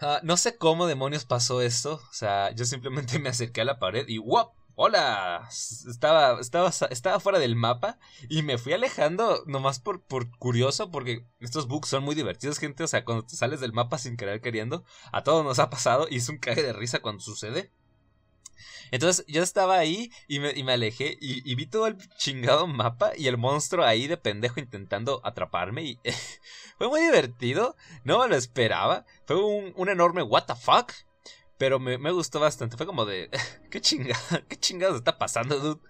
Ah, 0.00 0.20
no 0.22 0.36
sé 0.36 0.56
cómo 0.56 0.86
demonios 0.86 1.24
pasó 1.24 1.62
esto. 1.62 1.94
O 1.94 2.12
sea, 2.12 2.50
yo 2.52 2.64
simplemente 2.64 3.18
me 3.20 3.30
acerqué 3.30 3.62
a 3.62 3.64
la 3.64 3.78
pared 3.78 4.06
y 4.08 4.18
¡wop! 4.18 4.52
¡Hola! 4.76 5.48
Estaba, 5.88 6.40
estaba, 6.40 6.70
estaba 6.90 7.20
fuera 7.20 7.38
del 7.38 7.54
mapa 7.54 8.00
y 8.28 8.42
me 8.42 8.58
fui 8.58 8.72
alejando 8.72 9.44
nomás 9.46 9.78
por, 9.78 10.02
por 10.02 10.36
curioso 10.36 10.90
porque 10.90 11.24
estos 11.38 11.68
bugs 11.68 11.88
son 11.88 12.02
muy 12.02 12.16
divertidos, 12.16 12.58
gente. 12.58 12.82
O 12.82 12.88
sea, 12.88 13.04
cuando 13.04 13.24
te 13.24 13.36
sales 13.36 13.60
del 13.60 13.72
mapa 13.72 13.98
sin 13.98 14.16
querer 14.16 14.40
queriendo, 14.40 14.84
a 15.12 15.22
todos 15.22 15.44
nos 15.44 15.60
ha 15.60 15.70
pasado 15.70 16.08
y 16.10 16.16
es 16.16 16.28
un 16.28 16.38
cague 16.38 16.64
de 16.64 16.72
risa 16.72 16.98
cuando 17.00 17.22
sucede. 17.22 17.70
Entonces 18.94 19.24
yo 19.26 19.42
estaba 19.42 19.76
ahí 19.76 20.12
y 20.28 20.38
me, 20.38 20.52
y 20.52 20.62
me 20.62 20.74
alejé 20.74 21.18
y, 21.20 21.52
vi 21.56 21.66
todo 21.66 21.88
el 21.88 21.96
chingado 22.16 22.68
mapa 22.68 23.10
y 23.16 23.26
el 23.26 23.36
monstruo 23.36 23.84
ahí 23.84 24.06
de 24.06 24.16
pendejo 24.16 24.60
intentando 24.60 25.20
atraparme 25.24 25.82
y 25.82 26.00
fue 26.78 26.86
muy 26.86 27.00
divertido, 27.00 27.74
no 28.04 28.20
me 28.20 28.28
lo 28.28 28.36
esperaba, 28.36 29.04
fue 29.26 29.44
un, 29.44 29.72
un 29.74 29.88
enorme 29.88 30.22
what 30.22 30.44
the 30.44 30.54
fuck, 30.54 30.92
pero 31.58 31.80
me, 31.80 31.98
me 31.98 32.12
gustó 32.12 32.38
bastante, 32.38 32.76
fue 32.76 32.86
como 32.86 33.04
de, 33.04 33.30
qué 33.72 33.80
chingada, 33.80 34.44
qué 34.48 34.56
chingados 34.60 34.98
está 34.98 35.18
pasando, 35.18 35.58
dude. 35.58 35.80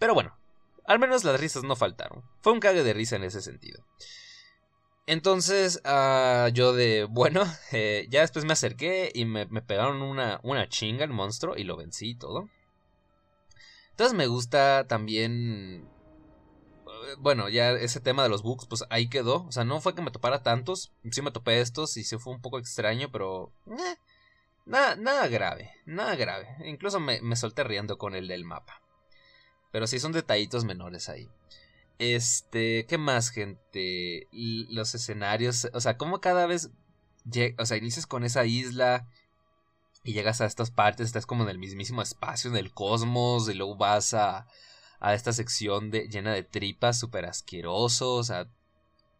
Pero 0.00 0.12
bueno, 0.12 0.36
al 0.86 0.98
menos 0.98 1.22
las 1.22 1.38
risas 1.38 1.62
no 1.62 1.76
faltaron, 1.76 2.24
fue 2.40 2.52
un 2.52 2.58
cague 2.58 2.82
de 2.82 2.94
risa 2.94 3.14
en 3.14 3.22
ese 3.22 3.42
sentido. 3.42 3.84
Entonces, 5.08 5.80
uh, 5.86 6.48
yo 6.48 6.74
de, 6.74 7.04
bueno, 7.04 7.42
eh, 7.72 8.06
ya 8.10 8.20
después 8.20 8.44
me 8.44 8.52
acerqué 8.52 9.10
y 9.14 9.24
me, 9.24 9.46
me, 9.46 9.62
pegaron 9.62 10.02
una, 10.02 10.38
una 10.42 10.68
chinga 10.68 11.02
el 11.02 11.10
monstruo 11.12 11.56
y 11.56 11.64
lo 11.64 11.78
vencí 11.78 12.10
y 12.10 12.14
todo. 12.14 12.50
Entonces 13.92 14.14
me 14.14 14.26
gusta 14.26 14.86
también... 14.86 15.88
Eh, 16.86 17.14
bueno, 17.20 17.48
ya 17.48 17.70
ese 17.70 18.00
tema 18.00 18.22
de 18.22 18.28
los 18.28 18.42
bugs, 18.42 18.66
pues 18.66 18.84
ahí 18.90 19.08
quedó. 19.08 19.46
O 19.46 19.50
sea, 19.50 19.64
no 19.64 19.80
fue 19.80 19.94
que 19.94 20.02
me 20.02 20.10
topara 20.10 20.42
tantos. 20.42 20.92
Sí 21.10 21.22
me 21.22 21.30
topé 21.30 21.62
estos 21.62 21.96
y 21.96 22.04
sí 22.04 22.18
fue 22.18 22.34
un 22.34 22.42
poco 22.42 22.58
extraño, 22.58 23.10
pero... 23.10 23.50
Eh, 23.66 23.96
nada, 24.66 24.94
nada 24.96 25.26
grave, 25.28 25.72
nada 25.86 26.16
grave. 26.16 26.54
Incluso 26.66 27.00
me, 27.00 27.22
me 27.22 27.36
solté 27.36 27.64
riendo 27.64 27.96
con 27.96 28.14
el 28.14 28.28
del 28.28 28.44
mapa. 28.44 28.82
Pero 29.72 29.86
sí 29.86 30.00
son 30.00 30.12
detallitos 30.12 30.66
menores 30.66 31.08
ahí. 31.08 31.30
Este, 31.98 32.86
¿qué 32.86 32.96
más, 32.96 33.30
gente? 33.30 34.28
Los 34.32 34.94
escenarios, 34.94 35.68
o 35.74 35.80
sea, 35.80 35.96
como 35.96 36.20
cada 36.20 36.46
vez, 36.46 36.70
o 37.58 37.66
sea, 37.66 37.76
inicias 37.76 38.06
con 38.06 38.22
esa 38.24 38.44
isla 38.44 39.08
y 40.04 40.12
llegas 40.12 40.40
a 40.40 40.46
estas 40.46 40.70
partes, 40.70 41.08
estás 41.08 41.26
como 41.26 41.42
en 41.42 41.50
el 41.50 41.58
mismísimo 41.58 42.00
espacio, 42.00 42.50
en 42.50 42.56
el 42.56 42.72
cosmos, 42.72 43.48
y 43.48 43.54
luego 43.54 43.76
vas 43.76 44.14
a, 44.14 44.46
a 45.00 45.14
esta 45.14 45.32
sección 45.32 45.90
de, 45.90 46.08
llena 46.08 46.32
de 46.32 46.44
tripas, 46.44 46.98
súper 46.98 47.26
asqueroso, 47.26 48.14
o 48.14 48.24
sea, 48.24 48.48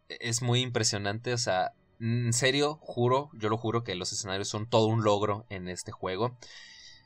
es 0.07 0.41
muy 0.41 0.61
impresionante, 0.61 1.33
o 1.33 1.37
sea, 1.37 1.73
en 1.99 2.31
serio, 2.31 2.79
juro, 2.81 3.29
yo 3.33 3.49
lo 3.49 3.57
juro 3.57 3.83
que 3.83 3.95
los 3.95 4.13
escenarios 4.13 4.47
son 4.47 4.69
todo 4.69 4.87
un 4.87 5.03
logro 5.03 5.45
en 5.49 5.67
este 5.67 5.91
juego. 5.91 6.37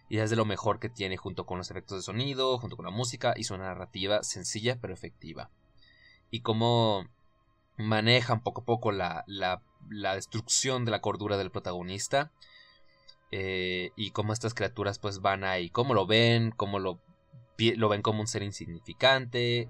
Y 0.10 0.20
es 0.20 0.30
de 0.30 0.36
lo 0.36 0.46
mejor 0.46 0.80
que 0.80 0.90
tiene 0.90 1.18
junto 1.18 1.46
con 1.46 1.58
los 1.58 1.72
efectos 1.72 1.98
de 1.98 2.04
sonido, 2.04 2.60
junto 2.60 2.76
con 2.76 2.86
la 2.86 2.92
música 2.92 3.34
y 3.36 3.46
su 3.46 3.58
narrativa 3.58 4.22
sencilla 4.22 4.78
pero 4.80 4.94
efectiva 4.94 5.50
y 6.34 6.40
cómo 6.40 7.06
manejan 7.78 8.42
poco 8.42 8.62
a 8.62 8.66
poco 8.66 8.92
la, 8.92 9.24
la, 9.28 10.16
destrucción 10.16 10.84
de 10.84 10.90
la 10.90 11.00
cordura 11.00 11.38
del 11.38 11.52
protagonista. 11.52 12.32
Eh, 13.30 13.92
y 13.96 14.10
cómo 14.10 14.34
estas 14.34 14.56
criaturas 14.56 14.98
pues 14.98 15.22
van 15.22 15.44
ahí, 15.44 15.70
cómo 15.70 15.94
lo 15.94 16.08
ven, 16.08 16.50
cómo 16.50 16.80
lo, 16.80 17.00
lo 17.58 17.88
ven 17.88 18.02
como 18.02 18.22
un 18.22 18.28
ser 18.28 18.42
insignificante, 18.42 19.68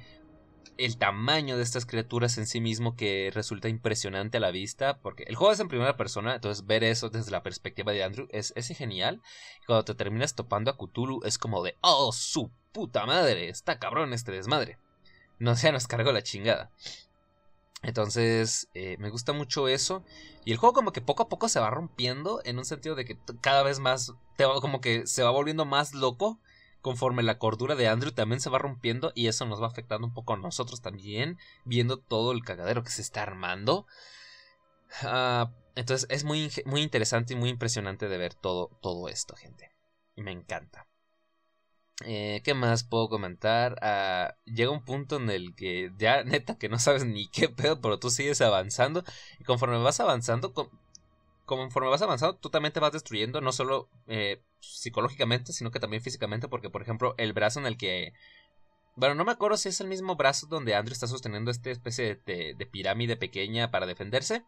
el 0.78 0.98
tamaño 0.98 1.58
de 1.58 1.64
estas 1.64 1.86
criaturas 1.86 2.38
en 2.38 2.48
sí 2.48 2.62
mismo 2.62 2.96
que 2.96 3.30
resulta 3.34 3.68
impresionante 3.68 4.38
a 4.38 4.42
la 4.42 4.52
vista, 4.52 5.00
porque 5.00 5.24
el 5.24 5.36
juego 5.36 5.52
es 5.52 5.60
en 5.60 5.68
primera 5.68 5.98
persona, 5.98 6.36
entonces 6.36 6.66
ver 6.66 6.86
eso 6.86 7.10
desde 7.10 7.32
la 7.32 7.44
perspectiva 7.44 7.92
de 7.92 8.04
Andrew 8.04 8.28
es, 8.32 8.54
es 8.56 8.70
genial. 8.70 9.22
Cuando 9.68 9.84
te 9.84 9.96
terminas 9.96 10.36
topando 10.36 10.72
a 10.72 10.78
Cthulhu 10.78 11.22
es 11.26 11.38
como 11.38 11.62
de, 11.62 11.76
oh, 11.82 12.14
su 12.14 12.52
puta 12.72 13.06
madre, 13.06 13.50
está 13.50 13.80
cabrón 13.80 14.14
este 14.14 14.32
desmadre 14.32 14.78
no 15.40 15.56
se 15.56 15.72
nos 15.72 15.88
cargó 15.88 16.12
la 16.12 16.24
chingada. 16.24 16.72
Entonces, 17.84 18.70
eh, 18.74 18.96
me 19.00 19.10
gusta 19.10 19.34
mucho 19.34 19.68
eso. 19.68 20.04
Y 20.46 20.52
el 20.52 20.58
juego 20.58 20.74
como 20.74 20.94
que 20.94 21.02
poco 21.02 21.24
a 21.24 21.30
poco 21.30 21.50
se 21.50 21.60
va 21.60 21.70
rompiendo 21.70 22.42
en 22.46 22.58
un 22.58 22.66
sentido 22.66 22.96
de 22.96 23.06
que 23.06 23.18
cada 23.42 23.62
vez 23.64 23.80
más, 23.80 24.14
como 24.62 24.82
que 24.82 25.06
se 25.06 25.24
va 25.24 25.32
volviendo 25.32 25.66
más 25.66 25.94
loco 25.94 26.40
conforme 26.82 27.24
la 27.24 27.40
cordura 27.40 27.76
de 27.76 27.88
Andrew 27.88 28.12
también 28.12 28.42
se 28.42 28.50
va 28.50 28.58
rompiendo 28.58 29.14
y 29.16 29.28
eso 29.28 29.46
nos 29.46 29.62
va 29.62 29.68
afectando 29.68 30.06
un 30.06 30.14
poco 30.14 30.34
a 30.34 30.38
nosotros 30.38 30.82
también, 30.82 31.38
viendo 31.64 31.98
todo 31.98 32.34
el 32.34 32.44
cagadero 32.44 32.84
que 32.84 32.92
se 32.92 33.02
está 33.02 33.24
armando. 33.24 33.86
Ah, 35.02 35.52
entonces 35.76 36.08
es 36.10 36.24
muy, 36.24 36.52
muy 36.66 36.82
interesante 36.82 37.34
y 37.34 37.38
muy 37.38 37.50
impresionante 37.50 38.08
de 38.08 38.18
ver 38.18 38.34
todo, 38.34 38.70
todo 38.82 39.08
esto, 39.08 39.36
gente. 39.36 39.72
Y 40.16 40.24
me 40.24 40.32
encanta. 40.32 40.88
Eh, 42.02 42.42
¿Qué 42.44 42.54
más 42.54 42.84
puedo 42.84 43.08
comentar? 43.08 43.78
Ah, 43.82 44.36
llega 44.46 44.72
un 44.72 44.84
punto 44.84 45.18
en 45.18 45.30
el 45.30 45.56
que 45.56 45.92
ya 45.98 46.24
neta 46.26 46.58
que 46.58 46.70
no 46.70 46.80
sabes 46.80 47.06
ni 47.06 47.28
qué 47.28 47.50
pedo, 47.50 47.80
pero 47.82 48.00
tú 48.00 48.10
sigues 48.10 48.42
avanzando. 48.42 49.04
Y 49.40 49.44
conforme 49.44 49.78
vas 49.78 50.00
avanzando, 50.00 50.54
conforme 51.46 51.90
vas 51.90 52.02
avanzando, 52.02 52.38
tú 52.38 52.50
también 52.50 52.74
te 52.74 52.80
vas 52.80 52.94
destruyendo, 52.94 53.42
no 53.42 53.52
solo 53.52 53.90
eh, 54.08 54.42
psicológicamente, 54.60 55.54
sino 55.54 55.72
que 55.72 55.80
también 55.80 56.04
físicamente. 56.04 56.48
Porque, 56.48 56.70
por 56.70 56.82
ejemplo, 56.82 57.16
el 57.18 57.34
brazo 57.34 57.60
en 57.60 57.68
el 57.68 57.78
que. 57.78 58.14
Bueno, 58.96 59.16
no 59.16 59.26
me 59.26 59.32
acuerdo 59.32 59.58
si 59.58 59.70
es 59.70 59.82
el 59.82 59.88
mismo 59.88 60.16
brazo 60.16 60.48
donde 60.48 60.76
Andrew 60.76 60.94
está 60.94 61.08
sosteniendo 61.08 61.50
esta 61.52 61.72
especie 61.72 62.22
de, 62.26 62.68
pirámide 62.72 63.18
pequeña 63.18 63.72
para 63.72 63.86
defenderse. 63.88 64.46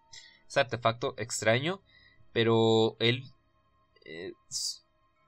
Es 0.47 0.57
artefacto 0.57 1.15
extraño. 1.17 1.81
Pero 2.33 2.97
él. 2.99 3.23
Eh, 4.05 4.33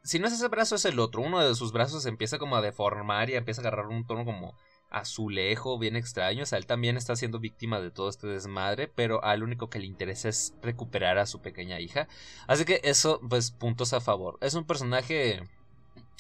si 0.08 0.20
no 0.20 0.28
es 0.28 0.34
ese 0.34 0.48
brazo, 0.48 0.76
es 0.76 0.86
el 0.86 1.00
otro. 1.00 1.22
Uno 1.22 1.46
de 1.46 1.54
sus 1.54 1.74
brazos 1.74 2.06
empieza 2.06 2.40
como 2.40 2.56
a 2.56 2.62
deformar 2.62 3.30
y 3.30 3.36
empieza 3.36 3.62
a 3.62 3.64
agarrar 3.64 3.88
un 3.88 4.08
tono 4.08 4.24
como 4.24 4.56
azulejo, 4.90 5.78
bien 5.78 5.98
extraño. 5.98 6.44
O 6.44 6.46
sea, 6.46 6.58
él 6.58 6.66
también 6.66 6.96
está 6.96 7.16
siendo 7.18 7.40
víctima 7.40 7.82
de 7.82 7.92
todo 7.92 8.08
este 8.08 8.26
desmadre, 8.28 8.88
pero 8.88 9.22
al 9.24 9.44
único 9.44 9.70
que 9.70 9.80
le 9.80 9.86
interesa 9.86 10.30
es 10.30 10.56
recuperar 10.62 11.18
a 11.18 11.26
su 11.26 11.42
pequeña 11.42 11.82
hija. 11.82 12.08
Así 12.48 12.64
que 12.64 12.80
eso, 12.86 13.20
pues, 13.28 13.52
puntos 13.52 13.92
a 13.92 14.00
favor. 14.00 14.38
Es 14.40 14.54
un 14.54 14.64
personaje. 14.64 15.44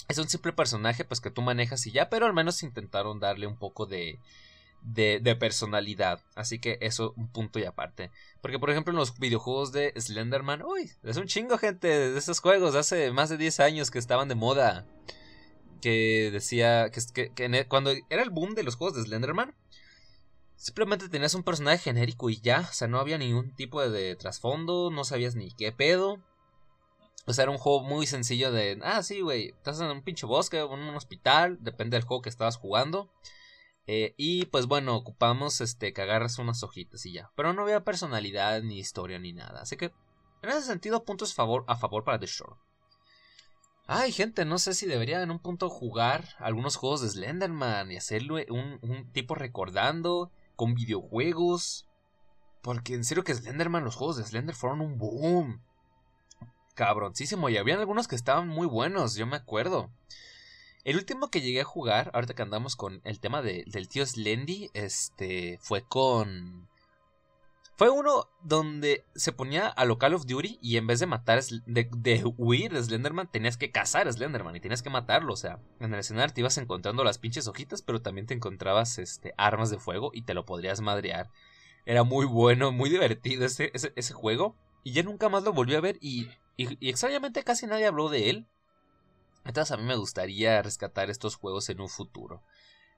Es 0.09 0.17
un 0.17 0.27
simple 0.27 0.51
personaje, 0.51 1.05
pues, 1.05 1.21
que 1.21 1.31
tú 1.31 1.41
manejas 1.41 1.87
y 1.87 1.91
ya, 1.91 2.09
pero 2.09 2.25
al 2.25 2.33
menos 2.33 2.63
intentaron 2.63 3.21
darle 3.21 3.47
un 3.47 3.57
poco 3.57 3.85
de 3.85 4.19
de, 4.81 5.35
personalidad. 5.35 6.21
Así 6.35 6.59
que 6.59 6.77
eso 6.81 7.13
un 7.17 7.27
punto 7.29 7.59
y 7.59 7.65
aparte. 7.65 8.11
Porque 8.41 8.59
por 8.59 8.69
ejemplo 8.69 8.91
en 8.91 8.97
los 8.97 9.17
videojuegos 9.19 9.71
de 9.71 9.93
Slenderman, 9.99 10.63
uy, 10.63 10.91
es 11.03 11.17
un 11.17 11.27
chingo 11.27 11.57
gente 11.57 11.87
de 11.87 12.17
esos 12.17 12.39
juegos 12.39 12.75
hace 12.75 13.11
más 13.11 13.29
de 13.29 13.37
10 13.37 13.59
años 13.59 13.91
que 13.91 13.99
estaban 13.99 14.27
de 14.27 14.35
moda. 14.35 14.85
Que 15.81 16.29
decía 16.31 16.89
que, 16.89 17.31
e, 17.35 17.67
cuando 17.67 17.91
era 18.09 18.23
el 18.23 18.29
boom 18.29 18.55
de 18.55 18.63
los 18.63 18.75
juegos 18.75 18.97
de 18.97 19.03
Slenderman, 19.03 19.53
simplemente 20.55 21.09
tenías 21.09 21.35
un 21.35 21.43
personaje 21.43 21.83
genérico 21.83 22.29
y 22.29 22.41
ya, 22.41 22.67
o 22.69 22.73
sea, 22.73 22.87
no 22.87 22.99
había 22.99 23.17
ningún 23.17 23.53
tipo 23.55 23.81
de, 23.81 23.89
de 23.89 24.15
trasfondo, 24.15 24.89
no 24.89 25.03
sabías 25.03 25.35
ni 25.35 25.51
qué 25.51 25.71
pedo. 25.71 26.19
O 27.27 27.33
sea, 27.33 27.43
era 27.43 27.51
un 27.51 27.57
juego 27.57 27.81
muy 27.81 28.07
sencillo 28.07 28.53
de, 28.53 28.79
ah, 28.83 29.03
sí, 29.03 29.19
güey, 29.19 29.49
estás 29.49 29.81
en 29.81 29.87
un 29.87 30.01
pinche 30.01 30.25
bosque, 30.25 30.59
en 30.59 30.79
un 30.79 30.95
hospital, 30.95 31.57
depende 31.59 31.97
del 31.97 32.05
juego 32.05 32.21
que 32.21 32.29
estabas 32.29 32.55
jugando. 32.55 33.11
Eh, 33.87 34.13
y 34.17 34.45
pues 34.47 34.67
bueno, 34.67 34.95
ocupamos 34.95 35.61
este 35.61 35.93
que 35.93 36.01
agarras 36.01 36.39
unas 36.39 36.61
hojitas 36.61 37.05
y 37.05 37.13
ya. 37.13 37.31
Pero 37.35 37.53
no 37.53 37.63
había 37.63 37.85
personalidad, 37.85 38.61
ni 38.61 38.79
historia, 38.79 39.17
ni 39.17 39.31
nada. 39.31 39.61
Así 39.61 39.77
que, 39.77 39.93
en 40.41 40.49
ese 40.49 40.61
sentido, 40.61 41.05
puntos 41.05 41.33
favor, 41.33 41.63
a 41.67 41.77
favor 41.77 42.03
para 42.03 42.19
The 42.19 42.27
Shore. 42.27 42.57
Ay, 43.89 44.11
gente, 44.11 44.43
no 44.43 44.59
sé 44.59 44.73
si 44.73 44.85
debería 44.85 45.21
en 45.21 45.31
un 45.31 45.39
punto 45.39 45.69
jugar 45.69 46.25
algunos 46.39 46.75
juegos 46.75 46.99
de 46.99 47.07
Slenderman 47.07 47.89
y 47.89 47.95
hacerlo 47.95 48.35
un, 48.49 49.09
tipo 49.13 49.33
recordando 49.33 50.29
con 50.57 50.75
videojuegos. 50.75 51.87
Porque 52.61 52.93
en 52.95 53.05
serio 53.05 53.23
que 53.23 53.33
Slenderman, 53.33 53.85
los 53.85 53.95
juegos 53.95 54.17
de 54.17 54.25
Slender 54.25 54.55
fueron 54.55 54.81
un 54.81 54.97
boom. 54.97 55.61
Cabroncísimo. 56.75 57.47
Y 57.47 57.55
había 57.55 57.75
algunos 57.75 58.09
que 58.09 58.17
estaban 58.17 58.49
muy 58.49 58.67
buenos, 58.67 59.15
yo 59.15 59.25
me 59.25 59.37
acuerdo. 59.37 59.89
El 60.87 60.95
último 60.95 61.29
que 61.29 61.41
llegué 61.41 61.59
a 61.59 61.65
jugar, 61.65 62.11
ahorita 62.13 62.33
que 62.33 62.43
andamos 62.43 62.77
con 62.77 63.01
el 63.03 63.19
tema 63.19 63.41
del 63.41 63.89
tío 63.89 64.05
Slendy, 64.05 64.71
este, 64.73 65.59
fue 65.59 65.81
con... 65.81 66.69
Fue 67.75 67.89
uno 67.89 68.29
donde 68.41 69.03
se 69.13 69.33
ponía 69.33 69.67
a 69.67 69.83
lo 69.83 69.97
Call 69.97 70.13
of 70.13 70.25
Duty 70.25 70.59
y 70.61 70.77
en 70.77 70.87
vez 70.87 71.01
de 71.01 71.05
matar, 71.05 71.43
de, 71.43 71.89
de 71.91 72.33
huir 72.37 72.71
de 72.71 72.81
Slenderman, 72.81 73.29
tenías 73.29 73.57
que 73.57 73.69
cazar 73.69 74.07
a 74.07 74.13
Slenderman 74.13 74.55
y 74.55 74.61
tenías 74.61 74.81
que 74.81 74.89
matarlo. 74.89 75.33
O 75.33 75.35
sea, 75.35 75.59
en 75.81 75.93
el 75.93 75.99
escenario 75.99 76.33
te 76.33 76.39
ibas 76.39 76.57
encontrando 76.57 77.03
las 77.03 77.17
pinches 77.17 77.49
hojitas, 77.49 77.81
pero 77.81 78.01
también 78.01 78.25
te 78.25 78.33
encontrabas 78.33 78.97
este, 78.97 79.33
armas 79.37 79.69
de 79.69 79.79
fuego 79.79 80.11
y 80.13 80.21
te 80.21 80.33
lo 80.33 80.45
podrías 80.45 80.79
madrear. 80.79 81.29
Era 81.85 82.03
muy 82.03 82.25
bueno, 82.25 82.71
muy 82.71 82.89
divertido 82.89 83.43
ese, 83.45 83.73
ese, 83.73 84.13
juego. 84.13 84.55
Y 84.85 84.93
ya 84.93 85.03
nunca 85.03 85.27
más 85.27 85.43
lo 85.43 85.51
volví 85.51 85.75
a 85.75 85.81
ver 85.81 85.97
y, 85.99 86.29
y 86.55 86.87
extrañamente 86.87 87.43
casi 87.43 87.67
nadie 87.67 87.87
habló 87.87 88.07
de 88.07 88.29
él. 88.29 88.47
Entonces 89.47 89.71
a 89.71 89.77
mí 89.77 89.83
me 89.83 89.95
gustaría 89.95 90.61
rescatar 90.61 91.09
estos 91.09 91.35
juegos 91.35 91.69
en 91.69 91.81
un 91.81 91.89
futuro. 91.89 92.43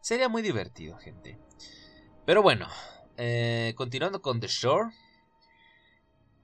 Sería 0.01 0.29
muy 0.29 0.41
divertido, 0.41 0.97
gente. 0.97 1.37
Pero 2.25 2.41
bueno, 2.41 2.67
eh, 3.17 3.73
continuando 3.75 4.21
con 4.21 4.39
The 4.39 4.47
Shore. 4.47 4.89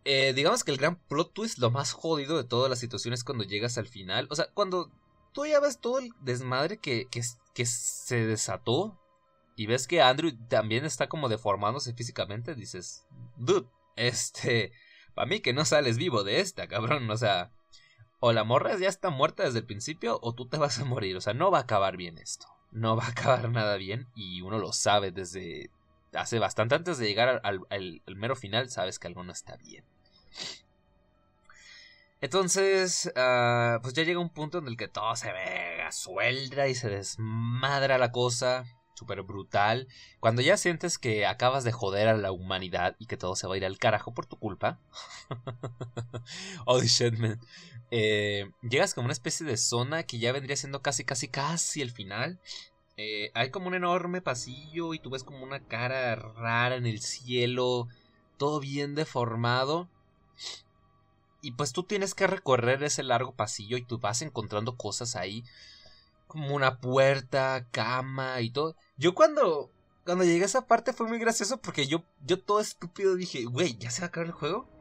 Eh, 0.03 0.33
digamos 0.33 0.63
que 0.63 0.71
el 0.71 0.77
gran 0.77 0.97
plot 0.97 1.33
twist, 1.33 1.57
lo 1.57 1.71
más 1.71 1.91
jodido 1.91 2.37
de 2.37 2.43
todas 2.43 2.69
las 2.69 2.79
situaciones 2.79 3.23
cuando 3.23 3.43
llegas 3.43 3.77
al 3.77 3.87
final. 3.87 4.27
O 4.29 4.35
sea, 4.35 4.47
cuando 4.53 4.91
tú 5.33 5.45
ya 5.45 5.59
ves 5.59 5.79
todo 5.79 5.99
el 5.99 6.11
desmadre 6.21 6.77
que, 6.77 7.07
que, 7.09 7.21
que 7.53 7.65
se 7.65 8.25
desató 8.25 8.99
y 9.55 9.65
ves 9.65 9.87
que 9.87 10.01
Andrew 10.01 10.31
también 10.47 10.85
está 10.85 11.07
como 11.09 11.29
deformándose 11.29 11.93
físicamente, 11.93 12.55
dices, 12.55 13.05
dude, 13.37 13.67
este, 13.95 14.71
para 15.15 15.27
mí 15.27 15.39
que 15.39 15.53
no 15.53 15.65
sales 15.65 15.97
vivo 15.97 16.23
de 16.23 16.41
esta, 16.41 16.67
cabrón, 16.67 17.09
o 17.09 17.17
sea, 17.17 17.51
o 18.19 18.33
la 18.33 18.43
morra 18.43 18.77
ya 18.77 18.87
está 18.87 19.09
muerta 19.09 19.43
desde 19.43 19.59
el 19.59 19.65
principio 19.65 20.19
o 20.21 20.33
tú 20.33 20.47
te 20.47 20.57
vas 20.57 20.79
a 20.79 20.85
morir. 20.85 21.15
O 21.17 21.21
sea, 21.21 21.33
no 21.33 21.51
va 21.51 21.59
a 21.59 21.61
acabar 21.61 21.97
bien 21.97 22.17
esto. 22.17 22.47
No 22.71 22.95
va 22.95 23.05
a 23.05 23.09
acabar 23.09 23.49
nada 23.49 23.77
bien 23.77 24.07
y 24.15 24.41
uno 24.41 24.59
lo 24.59 24.73
sabe 24.73 25.11
desde 25.11 25.69
hace 26.13 26.39
bastante 26.39 26.75
antes 26.75 26.97
de 26.97 27.07
llegar 27.07 27.41
al, 27.43 28.01
mero 28.15 28.35
final, 28.35 28.69
sabes 28.69 28.99
que 28.99 29.07
algo 29.07 29.23
no 29.23 29.31
está 29.31 29.57
bien. 29.57 29.83
Entonces, 32.21 33.11
ah, 33.15 33.79
pues 33.81 33.93
ya 33.93 34.03
llega 34.03 34.19
un 34.19 34.29
punto 34.29 34.57
en 34.57 34.67
el 34.67 34.77
que 34.77 34.87
todo 34.87 35.15
se 35.15 35.31
ve 35.31 35.75
suelta 35.91 36.67
y 36.67 36.75
se 36.75 36.89
desmadra 36.89 37.97
la 37.97 38.11
cosa 38.11 38.65
súper 38.95 39.21
brutal. 39.23 39.87
Cuando 40.19 40.41
ya 40.41 40.57
sientes 40.57 40.97
que 40.97 41.25
acabas 41.25 41.63
de 41.63 41.71
joder 41.71 42.07
a 42.07 42.17
la 42.17 42.31
humanidad 42.31 42.95
y 42.97 43.05
que 43.05 43.17
todo 43.17 43.35
se 43.35 43.47
va 43.47 43.55
a 43.55 43.57
ir 43.57 43.65
al 43.65 43.77
carajo 43.77 44.13
por 44.13 44.25
tu 44.25 44.37
culpa. 44.37 44.79
oh 46.65 46.81
shit, 46.81 47.17
man. 47.17 47.39
Eh, 47.91 48.49
llegas 48.61 48.93
como 48.93 49.05
una 49.05 49.13
especie 49.13 49.45
de 49.45 49.57
zona 49.57 50.03
que 50.03 50.19
ya 50.19 50.31
vendría 50.31 50.55
siendo 50.55 50.81
casi, 50.81 51.05
casi, 51.05 51.27
casi 51.27 51.81
el 51.81 51.91
final. 51.91 52.39
Eh, 52.97 53.31
hay 53.33 53.51
como 53.51 53.67
un 53.67 53.75
enorme 53.75 54.21
pasillo 54.21 54.93
y 54.93 54.99
tú 54.99 55.09
ves 55.09 55.23
como 55.23 55.43
una 55.43 55.59
cara 55.59 56.15
rara 56.15 56.75
en 56.75 56.85
el 56.85 57.01
cielo. 57.01 57.87
Todo 58.37 58.59
bien 58.59 58.95
deformado. 58.95 59.89
Y 61.41 61.51
pues 61.51 61.73
tú 61.73 61.83
tienes 61.83 62.15
que 62.15 62.27
recorrer 62.27 62.83
ese 62.83 63.03
largo 63.03 63.35
pasillo 63.35 63.77
y 63.77 63.85
tú 63.85 63.99
vas 63.99 64.21
encontrando 64.21 64.75
cosas 64.77 65.15
ahí 65.15 65.43
como 66.27 66.55
una 66.55 66.79
puerta, 66.79 67.67
cama 67.71 68.41
y 68.41 68.49
todo. 68.49 68.75
Yo 68.97 69.13
cuando 69.13 69.71
cuando 70.05 70.23
llegué 70.23 70.43
a 70.43 70.45
esa 70.45 70.67
parte 70.67 70.93
fue 70.93 71.07
muy 71.07 71.19
gracioso 71.19 71.61
porque 71.61 71.87
yo 71.87 72.03
yo 72.25 72.41
todo 72.41 72.59
estúpido 72.59 73.15
dije, 73.15 73.45
güey, 73.45 73.77
¿ya 73.77 73.91
se 73.91 74.01
va 74.01 74.05
a 74.05 74.07
acabar 74.09 74.27
el 74.27 74.33
juego? 74.33 74.74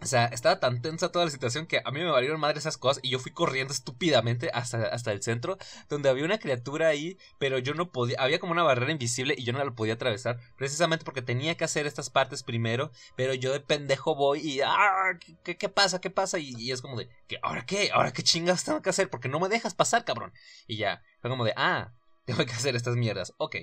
O 0.00 0.06
sea, 0.06 0.26
estaba 0.26 0.60
tan 0.60 0.80
tensa 0.80 1.10
toda 1.10 1.24
la 1.24 1.30
situación 1.30 1.66
que 1.66 1.82
a 1.84 1.90
mí 1.90 2.00
me 2.00 2.10
valieron 2.10 2.38
madre 2.38 2.58
esas 2.58 2.78
cosas 2.78 3.00
y 3.02 3.10
yo 3.10 3.18
fui 3.18 3.32
corriendo 3.32 3.72
estúpidamente 3.72 4.50
hasta, 4.54 4.86
hasta 4.86 5.10
el 5.12 5.22
centro 5.22 5.58
donde 5.88 6.08
había 6.08 6.24
una 6.24 6.38
criatura 6.38 6.88
ahí, 6.88 7.18
pero 7.38 7.58
yo 7.58 7.74
no 7.74 7.90
podía, 7.90 8.16
había 8.20 8.38
como 8.38 8.52
una 8.52 8.62
barrera 8.62 8.92
invisible 8.92 9.34
y 9.36 9.44
yo 9.44 9.52
no 9.52 9.64
la 9.64 9.70
podía 9.72 9.94
atravesar 9.94 10.38
precisamente 10.56 11.04
porque 11.04 11.22
tenía 11.22 11.56
que 11.56 11.64
hacer 11.64 11.86
estas 11.86 12.10
partes 12.10 12.44
primero, 12.44 12.92
pero 13.16 13.34
yo 13.34 13.52
de 13.52 13.60
pendejo 13.60 14.14
voy 14.14 14.40
y, 14.40 14.60
ah, 14.60 15.18
¿qué, 15.42 15.56
qué 15.56 15.68
pasa? 15.68 16.00
¿Qué 16.00 16.10
pasa? 16.10 16.38
Y, 16.38 16.70
es 16.70 16.80
como 16.80 16.96
de, 16.96 17.08
¿qué, 17.26 17.38
¿ahora 17.42 17.66
qué? 17.66 17.90
¿Ahora 17.92 18.12
qué 18.12 18.22
chingas 18.22 18.64
tengo 18.64 18.82
que 18.82 18.90
hacer? 18.90 19.10
Porque 19.10 19.28
no 19.28 19.40
me 19.40 19.48
dejas 19.48 19.74
pasar, 19.74 20.04
cabrón. 20.04 20.32
Y 20.66 20.76
ya, 20.76 21.02
fue 21.20 21.30
como 21.30 21.44
de, 21.44 21.54
ah, 21.56 21.92
tengo 22.24 22.44
que 22.46 22.52
hacer 22.52 22.76
estas 22.76 22.96
mierdas, 22.96 23.34
ok. 23.38 23.56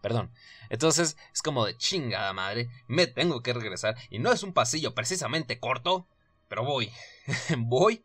Perdón. 0.00 0.30
Entonces 0.68 1.16
es 1.32 1.42
como 1.42 1.66
de 1.66 1.76
chingada 1.76 2.32
madre, 2.32 2.70
me 2.86 3.06
tengo 3.06 3.42
que 3.42 3.52
regresar 3.52 3.96
y 4.08 4.18
no 4.18 4.32
es 4.32 4.42
un 4.42 4.52
pasillo 4.52 4.94
precisamente 4.94 5.58
corto, 5.58 6.06
pero 6.48 6.64
voy, 6.64 6.90
voy 7.58 8.04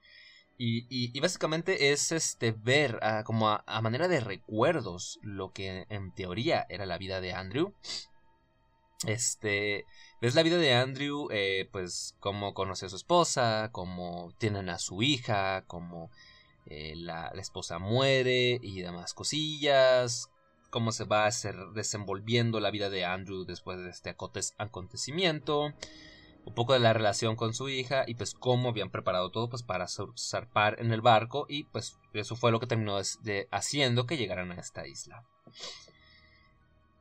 y, 0.58 1.20
básicamente 1.20 1.92
es 1.92 2.12
este 2.12 2.52
ver 2.52 3.00
como 3.26 3.50
a, 3.50 3.82
manera 3.82 4.08
de 4.08 4.22
recuerdos 4.22 5.20
lo 5.22 5.52
que 5.52 5.86
en 5.90 6.14
teoría 6.14 6.66
era 6.70 6.86
la 6.86 6.98
vida 6.98 7.20
de 7.20 7.34
Andrew. 7.34 7.74
Este, 9.06 9.86
ves 10.22 10.36
la 10.36 10.44
vida 10.44 10.58
de 10.58 10.74
Andrew, 10.74 11.28
eh, 11.32 11.68
pues 11.72 12.16
cómo 12.20 12.54
conoce 12.54 12.86
a 12.86 12.90
su 12.90 12.96
esposa, 12.96 13.70
cómo 13.74 14.34
tienen 14.38 14.70
a 14.70 14.80
su 14.80 15.02
hija, 15.02 15.66
cómo 15.68 16.10
eh, 16.66 16.94
la, 16.96 17.32
la, 17.34 17.42
esposa 17.42 17.78
muere 17.78 18.58
y 18.62 18.80
demás 18.82 19.14
cosillas, 19.14 20.32
cómo 20.76 20.92
se 20.92 21.06
va 21.06 21.26
a 21.26 21.32
ser 21.32 21.56
desenvolviendo 21.74 22.60
la 22.60 22.70
vida 22.70 22.90
de 22.90 23.06
Andrew 23.06 23.46
después 23.46 23.80
de 23.80 23.90
este 23.90 24.14
acontecimiento, 24.58 25.74
un 26.44 26.54
poco 26.54 26.74
de 26.74 26.80
la 26.80 26.92
relación 26.92 27.38
con 27.38 27.54
su 27.54 27.70
hija 27.70 28.04
y 28.06 28.16
pues 28.16 28.34
cómo 28.34 28.68
habían 28.68 28.92
preparado 28.92 29.32
todo 29.32 29.50
pues 29.50 29.64
para 29.64 29.88
zarpar 29.88 30.82
en 30.82 30.92
el 30.92 31.00
barco 31.00 31.46
y 31.48 31.64
pues 31.64 31.98
eso 32.12 32.36
fue 32.36 32.52
lo 32.52 32.60
que 32.60 32.68
terminó 32.68 33.00
de, 33.22 33.48
haciendo 33.52 34.06
que 34.06 34.18
llegaran 34.18 34.52
a 34.52 34.56
esta 34.56 34.86
isla. 34.86 35.24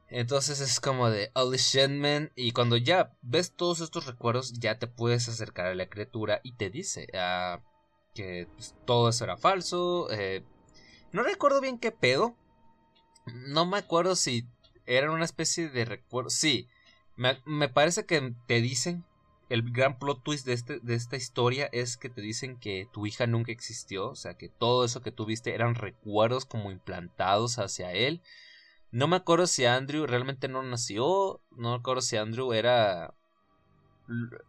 Entonces 0.09 0.61
es 0.61 0.79
como 0.79 1.11
de 1.11 1.33
holy 1.35 1.59
shit 1.59 1.91
man 1.91 2.31
y 2.37 2.53
cuando 2.53 2.77
ya 2.77 3.13
ves 3.23 3.57
todos 3.57 3.81
estos 3.81 4.07
recuerdos 4.07 4.53
ya 4.53 4.79
te 4.79 4.87
puedes 4.87 5.29
acercar 5.29 5.67
a 5.67 5.75
la 5.75 5.89
criatura 5.89 6.41
y 6.45 6.53
te 6.53 6.71
dice 6.71 7.09
ah, 7.15 7.59
que 8.15 8.47
pues, 8.55 8.77
todo 8.85 9.09
eso 9.09 9.25
era 9.25 9.37
falso. 9.37 10.13
Eh, 10.13 10.45
no 11.11 11.25
recuerdo 11.25 11.61
bien 11.61 11.81
qué 11.81 11.91
pedo, 11.91 12.37
no 13.27 13.67
me 13.67 13.79
acuerdo 13.79 14.17
si 14.17 14.47
eran 14.87 15.11
una 15.11 15.25
especie 15.25 15.69
de 15.69 15.85
recuerdo. 15.85 16.31
Sí, 16.31 16.69
me, 17.17 17.69
parece 17.69 18.07
que 18.07 18.35
te 18.47 18.61
dicen. 18.61 19.05
El 19.51 19.73
gran 19.73 19.99
plot 19.99 20.23
twist 20.25 20.47
de, 20.47 20.55
este, 20.55 20.81
de 20.81 20.95
esta 20.95 21.17
historia 21.17 21.69
es 21.71 21.99
que 21.99 22.09
te 22.09 22.23
dicen 22.23 22.59
que 22.59 22.89
tu 22.93 23.07
hija 23.07 23.27
nunca 23.27 23.53
existió. 23.53 24.09
O 24.09 24.17
sea, 24.17 24.35
que 24.35 24.49
todo 24.49 24.85
eso 24.85 25.03
que 25.03 25.13
tuviste 25.13 25.55
eran 25.55 25.75
recuerdos 25.75 26.47
como 26.47 26.71
implantados 26.71 27.59
hacia 27.59 27.93
él. 27.93 28.23
No 28.91 29.07
me 29.07 29.17
acuerdo 29.17 29.47
si 29.47 29.67
Andrew 29.67 30.07
realmente 30.07 30.49
no 30.49 30.63
nació. 30.63 31.41
No 31.51 31.71
me 31.71 31.77
acuerdo 31.77 32.01
si 32.01 32.17
Andrew 32.17 32.53
era. 32.55 33.15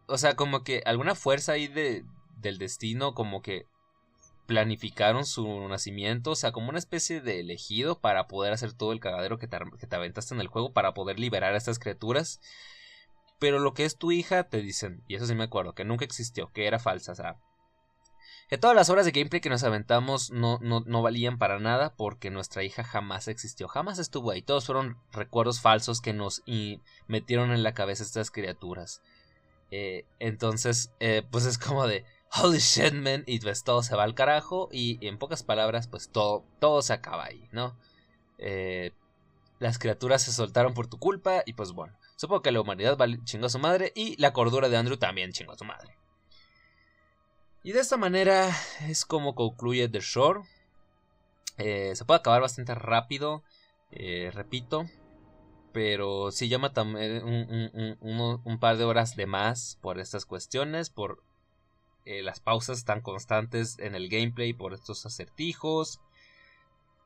O 0.08 0.18
sea, 0.18 0.36
como 0.36 0.64
que 0.64 0.82
alguna 0.86 1.14
fuerza 1.14 1.54
ahí 1.54 1.68
de, 1.68 2.06
del 2.38 2.58
destino, 2.58 3.14
como 3.14 3.42
que 3.42 3.66
planificaron 4.46 5.26
su 5.26 5.68
nacimiento, 5.68 6.32
o 6.32 6.36
sea, 6.36 6.52
como 6.52 6.70
una 6.70 6.80
especie 6.80 7.22
de 7.22 7.40
elegido 7.40 8.00
para 8.00 8.28
poder 8.28 8.54
hacer 8.54 8.74
todo 8.74 8.92
el 8.92 9.00
cagadero 9.00 9.38
que 9.38 9.48
te, 9.48 9.96
aventaste 9.96 10.34
en 10.34 10.42
el 10.42 10.48
juego, 10.48 10.74
para 10.74 10.94
poder 10.94 11.20
liberar 11.20 11.54
a 11.54 11.58
estas 11.58 11.80
criaturas. 11.80 12.40
Pero 13.40 13.60
lo 13.60 13.74
que 13.74 13.86
es 13.86 13.98
tu 13.98 14.12
hija, 14.12 14.44
te 14.44 14.62
dicen, 14.62 15.04
y 15.08 15.16
eso 15.16 15.28
sí 15.28 15.36
me 15.36 15.44
acuerdo, 15.44 15.74
que 15.74 15.86
nunca 15.86 16.06
existió, 16.06 16.52
que 16.52 16.68
era 16.68 16.80
falsa, 16.80 17.12
o 17.12 17.16
sea, 17.16 17.38
que 18.48 18.58
todas 18.58 18.76
las 18.76 18.90
horas 18.90 19.06
de 19.06 19.12
gameplay 19.12 19.42
que 19.42 19.50
nos 19.50 19.64
aventamos 19.64 20.30
no, 20.32 20.60
no, 20.62 20.82
no, 20.86 21.02
valían 21.02 21.40
para 21.40 21.60
nada 21.60 21.96
porque 21.96 22.30
nuestra 22.30 22.64
hija 22.64 22.84
jamás 22.84 23.28
existió, 23.28 23.68
jamás 23.68 23.98
estuvo 23.98 24.30
ahí. 24.30 24.44
Todos 24.44 24.68
fueron 24.68 24.98
recuerdos 25.12 25.62
falsos 25.62 26.00
que 26.00 26.14
nos 26.14 26.44
metieron 27.08 27.52
en 27.52 27.64
la 27.64 27.74
cabeza 27.74 28.04
estas 28.04 28.30
criaturas. 28.30 29.02
Eh, 29.72 30.06
entonces, 30.20 30.92
eh, 31.00 31.24
pues 31.32 31.46
es 31.46 31.58
como 31.58 31.88
de, 31.88 32.06
holy 32.42 32.60
shit, 32.60 32.94
man, 32.94 33.24
y 33.26 33.40
pues 33.40 33.64
todo 33.64 33.84
se 33.84 33.96
va 33.96 34.04
al 34.04 34.16
carajo 34.16 34.70
y 34.72 35.06
en 35.06 35.18
pocas 35.18 35.44
palabras, 35.44 35.88
pues 35.88 36.10
todo, 36.10 36.46
todo 36.60 36.82
se 36.82 36.94
acaba 36.94 37.26
ahí, 37.26 37.48
¿no? 37.52 37.78
Eh, 38.38 38.92
las 39.60 39.80
criaturas 39.80 40.24
se 40.24 40.34
soltaron 40.34 40.74
por 40.74 40.88
tu 40.88 41.00
culpa 41.00 41.44
y 41.46 41.54
pues 41.54 41.72
bueno, 41.72 41.98
supongo 42.18 42.42
que 42.42 42.52
la 42.52 42.62
humanidad 42.62 42.98
chingó 43.24 43.46
a 43.46 43.50
su 43.50 43.60
madre 43.60 43.92
y 43.96 44.20
la 44.22 44.34
cordura 44.34 44.70
de 44.70 44.78
Andrew 44.78 44.98
también 44.98 45.32
chingó 45.32 45.54
a 45.54 45.58
su 45.58 45.66
madre. 45.66 45.98
Y 47.64 47.72
de 47.72 47.80
esta 47.80 47.98
manera 47.98 48.52
es 48.82 49.06
como 49.06 49.34
concluye 49.34 49.90
The 49.90 50.00
Shore. 50.00 50.42
Eh, 51.58 51.94
se 51.96 52.06
puede 52.06 52.20
acabar 52.20 52.42
bastante 52.42 52.76
rápido, 52.76 53.44
eh, 53.92 54.30
repito, 54.34 54.86
pero 55.72 56.32
sí 56.32 56.48
llama 56.48 56.74
también 56.74 57.24
un, 57.24 58.40
un, 58.44 58.60
par 58.60 58.78
de 58.78 58.84
horas 58.84 59.16
de 59.16 59.26
más 59.26 59.80
por 59.82 60.00
estas 60.00 60.26
cuestiones, 60.26 60.90
por 60.90 61.24
eh, 62.06 62.22
las 62.22 62.40
pausas 62.40 62.86
tan 62.86 63.02
constantes 63.02 63.78
en 63.80 63.96
el 63.96 64.10
gameplay 64.10 64.54
por 64.54 64.74
estos 64.74 65.06
acertijos, 65.06 66.00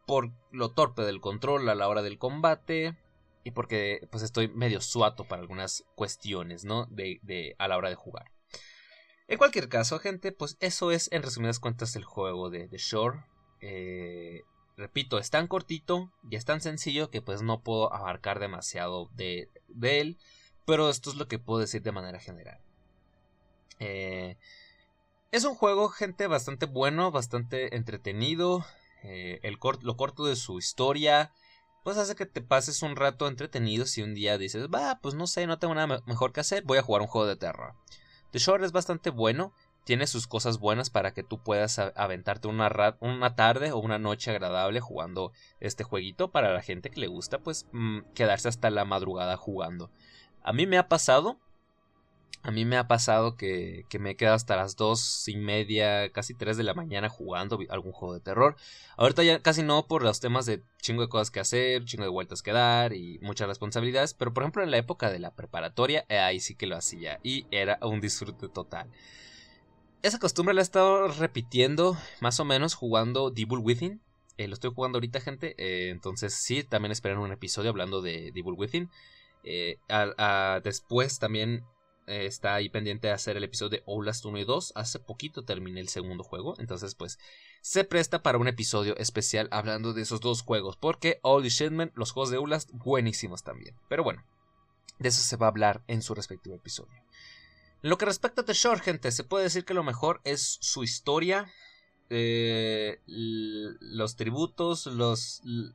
por 0.05 0.31
lo 0.51 0.71
torpe 0.71 1.03
del 1.03 1.21
control 1.21 1.69
a 1.69 1.75
la 1.75 1.87
hora 1.87 2.01
del 2.01 2.17
combate 2.17 2.97
y 3.43 3.51
porque 3.51 4.07
pues 4.11 4.23
estoy 4.23 4.47
medio 4.49 4.81
suato 4.81 5.25
para 5.25 5.41
algunas 5.41 5.85
cuestiones, 5.95 6.65
¿no? 6.65 6.85
De, 6.87 7.19
de, 7.23 7.55
a 7.59 7.67
la 7.67 7.77
hora 7.77 7.89
de 7.89 7.95
jugar. 7.95 8.31
En 9.27 9.37
cualquier 9.37 9.69
caso, 9.69 9.99
gente, 9.99 10.31
pues 10.31 10.57
eso 10.59 10.91
es 10.91 11.11
en 11.11 11.21
resumidas 11.21 11.59
cuentas 11.59 11.95
el 11.95 12.03
juego 12.03 12.49
de 12.49 12.67
The 12.67 12.77
Shore. 12.77 13.23
Eh, 13.61 14.41
repito, 14.75 15.19
es 15.19 15.29
tan 15.29 15.47
cortito 15.47 16.11
y 16.29 16.35
es 16.35 16.45
tan 16.45 16.61
sencillo 16.61 17.11
que 17.11 17.21
pues 17.21 17.43
no 17.43 17.61
puedo 17.61 17.93
abarcar 17.93 18.39
demasiado 18.39 19.09
de, 19.13 19.49
de 19.67 20.01
él, 20.01 20.17
pero 20.65 20.89
esto 20.89 21.11
es 21.11 21.15
lo 21.15 21.27
que 21.27 21.37
puedo 21.37 21.59
decir 21.59 21.83
de 21.83 21.91
manera 21.91 22.19
general. 22.19 22.59
Eh, 23.77 24.37
es 25.31 25.43
un 25.43 25.55
juego, 25.55 25.89
gente, 25.89 26.27
bastante 26.27 26.65
bueno, 26.65 27.11
bastante 27.11 27.75
entretenido. 27.75 28.65
Eh, 29.03 29.39
el 29.43 29.57
lo 29.81 29.95
corto 29.95 30.25
de 30.25 30.35
su 30.35 30.57
historia, 30.57 31.31
pues 31.83 31.97
hace 31.97 32.15
que 32.15 32.25
te 32.25 32.41
pases 32.41 32.81
un 32.81 32.95
rato 32.95 33.27
entretenido 33.27 33.85
si 33.85 34.01
un 34.01 34.13
día 34.13 34.37
dices, 34.37 34.67
va, 34.67 34.99
pues 35.01 35.15
no 35.15 35.27
sé, 35.27 35.47
no 35.47 35.59
tengo 35.59 35.75
nada 35.75 36.01
mejor 36.05 36.33
que 36.33 36.41
hacer, 36.41 36.63
voy 36.63 36.77
a 36.77 36.83
jugar 36.83 37.01
un 37.01 37.07
juego 37.07 37.27
de 37.27 37.37
terror. 37.37 37.75
The 38.31 38.39
Shore 38.39 38.65
es 38.65 38.71
bastante 38.71 39.09
bueno, 39.09 39.53
tiene 39.85 40.05
sus 40.05 40.27
cosas 40.27 40.59
buenas 40.59 40.89
para 40.89 41.13
que 41.13 41.23
tú 41.23 41.41
puedas 41.41 41.79
aventarte 41.79 42.47
una, 42.47 42.97
una 42.99 43.35
tarde 43.35 43.71
o 43.71 43.79
una 43.79 43.97
noche 43.97 44.31
agradable 44.31 44.81
jugando 44.81 45.31
este 45.59 45.83
jueguito 45.83 46.31
para 46.31 46.53
la 46.53 46.61
gente 46.61 46.89
que 46.89 46.99
le 46.99 47.07
gusta, 47.07 47.39
pues 47.39 47.67
mm, 47.71 48.01
quedarse 48.13 48.49
hasta 48.49 48.69
la 48.69 48.85
madrugada 48.85 49.37
jugando. 49.37 49.91
A 50.43 50.51
mí 50.51 50.67
me 50.67 50.77
ha 50.77 50.89
pasado 50.89 51.39
a 52.41 52.51
mí 52.51 52.63
me 52.63 52.77
ha 52.77 52.87
pasado 52.87 53.35
que, 53.35 53.85
que, 53.89 53.99
me 53.99 54.11
he 54.11 54.15
quedado 54.15 54.35
hasta 54.35 54.55
las 54.55 54.77
dos 54.77 55.27
y 55.27 55.35
media, 55.35 56.09
casi 56.11 56.33
tres 56.33 56.55
de 56.55 56.63
la 56.63 56.73
mañana 56.73 57.09
jugando 57.09 57.59
algún 57.69 57.91
juego 57.91 58.13
de 58.13 58.21
terror. 58.21 58.55
Ahorita 58.97 59.23
ya 59.23 59.41
casi 59.41 59.61
no 59.61 59.87
por 59.87 60.03
los 60.03 60.21
temas 60.21 60.45
de 60.45 60.63
chingo 60.81 61.01
de 61.01 61.09
cosas 61.09 61.31
que 61.31 61.41
hacer, 61.41 61.83
chingo 61.83 62.03
de 62.03 62.09
vueltas 62.09 62.41
que 62.41 62.53
dar 62.53 62.93
y 62.93 63.19
muchas 63.21 63.49
responsabilidades. 63.49 64.13
Pero 64.13 64.33
por 64.33 64.43
ejemplo 64.43 64.63
en 64.63 64.71
la 64.71 64.77
época 64.77 65.11
de 65.11 65.19
la 65.19 65.35
preparatoria, 65.35 66.05
eh, 66.07 66.19
ahí 66.19 66.39
sí 66.39 66.55
que 66.55 66.67
lo 66.67 66.77
hacía 66.77 67.19
y 67.23 67.45
era 67.51 67.77
un 67.81 67.99
disfrute 67.99 68.47
total. 68.47 68.89
esa 70.01 70.19
costumbre 70.19 70.53
la 70.55 70.61
he 70.61 70.63
estado 70.63 71.09
repitiendo 71.09 71.97
más 72.21 72.39
o 72.39 72.45
menos 72.45 72.73
jugando 72.73 73.31
Devil 73.31 73.59
Within. 73.59 74.01
Eh, 74.37 74.47
lo 74.47 74.53
estoy 74.53 74.71
jugando 74.73 74.97
ahorita, 74.97 75.19
gente. 75.19 75.55
Eh, 75.57 75.89
entonces, 75.89 76.33
sí, 76.33 76.63
también 76.63 76.93
esperen 76.93 77.17
un 77.17 77.33
episodio 77.33 77.71
hablando 77.71 78.01
de 78.01 78.31
Devil 78.33 78.55
Within. 78.55 78.89
Después 80.63 81.19
también 81.19 81.65
está 82.09 82.55
ahí 82.55 82.69
pendiente 82.69 83.07
de 83.07 83.13
hacer 83.13 83.37
el 83.37 83.43
episodio 83.43 83.69
de 83.69 83.83
Outlast 83.87 84.25
1 84.25 84.37
y 84.39 84.43
2. 84.43 84.73
Hace 84.75 84.99
poquito 84.99 85.45
terminé 85.45 85.79
el 85.79 85.89
segundo 85.89 86.23
juego. 86.23 86.55
Entonces, 86.57 86.95
pues, 86.95 87.19
se 87.61 87.83
presta 87.83 88.23
para 88.23 88.37
un 88.37 88.47
episodio 88.47 88.97
especial 88.97 89.47
hablando 89.51 89.93
de 89.93 90.01
esos 90.01 90.21
dos 90.21 90.41
juegos. 90.41 90.77
Porque, 90.77 91.19
holy 91.21 91.49
shitman, 91.49 91.91
los 91.95 92.11
juegos 92.11 92.31
de 92.31 92.37
Outlast, 92.37 92.71
buenísimos 92.73 93.43
también. 93.43 93.75
Pero 93.87 94.03
bueno, 94.03 94.23
de 94.99 95.09
eso 95.09 95.21
se 95.21 95.37
va 95.37 95.47
a 95.47 95.49
hablar 95.49 95.83
en 95.87 96.01
su 96.01 96.13
respectivo 96.13 96.55
episodio. 96.55 97.01
En 97.81 97.89
lo 97.89 97.97
que 97.97 98.05
respecta 98.05 98.41
a 98.41 98.45
The 98.45 98.53
Shore, 98.53 98.81
gente, 98.81 99.11
se 99.11 99.23
puede 99.23 99.45
decir 99.45 99.63
que 99.63 99.73
lo 99.73 99.83
mejor 99.83 100.19
es 100.25 100.57
su 100.59 100.83
historia, 100.83 101.49
eh, 102.09 102.99
los 103.05 104.15
tributos, 104.17 104.89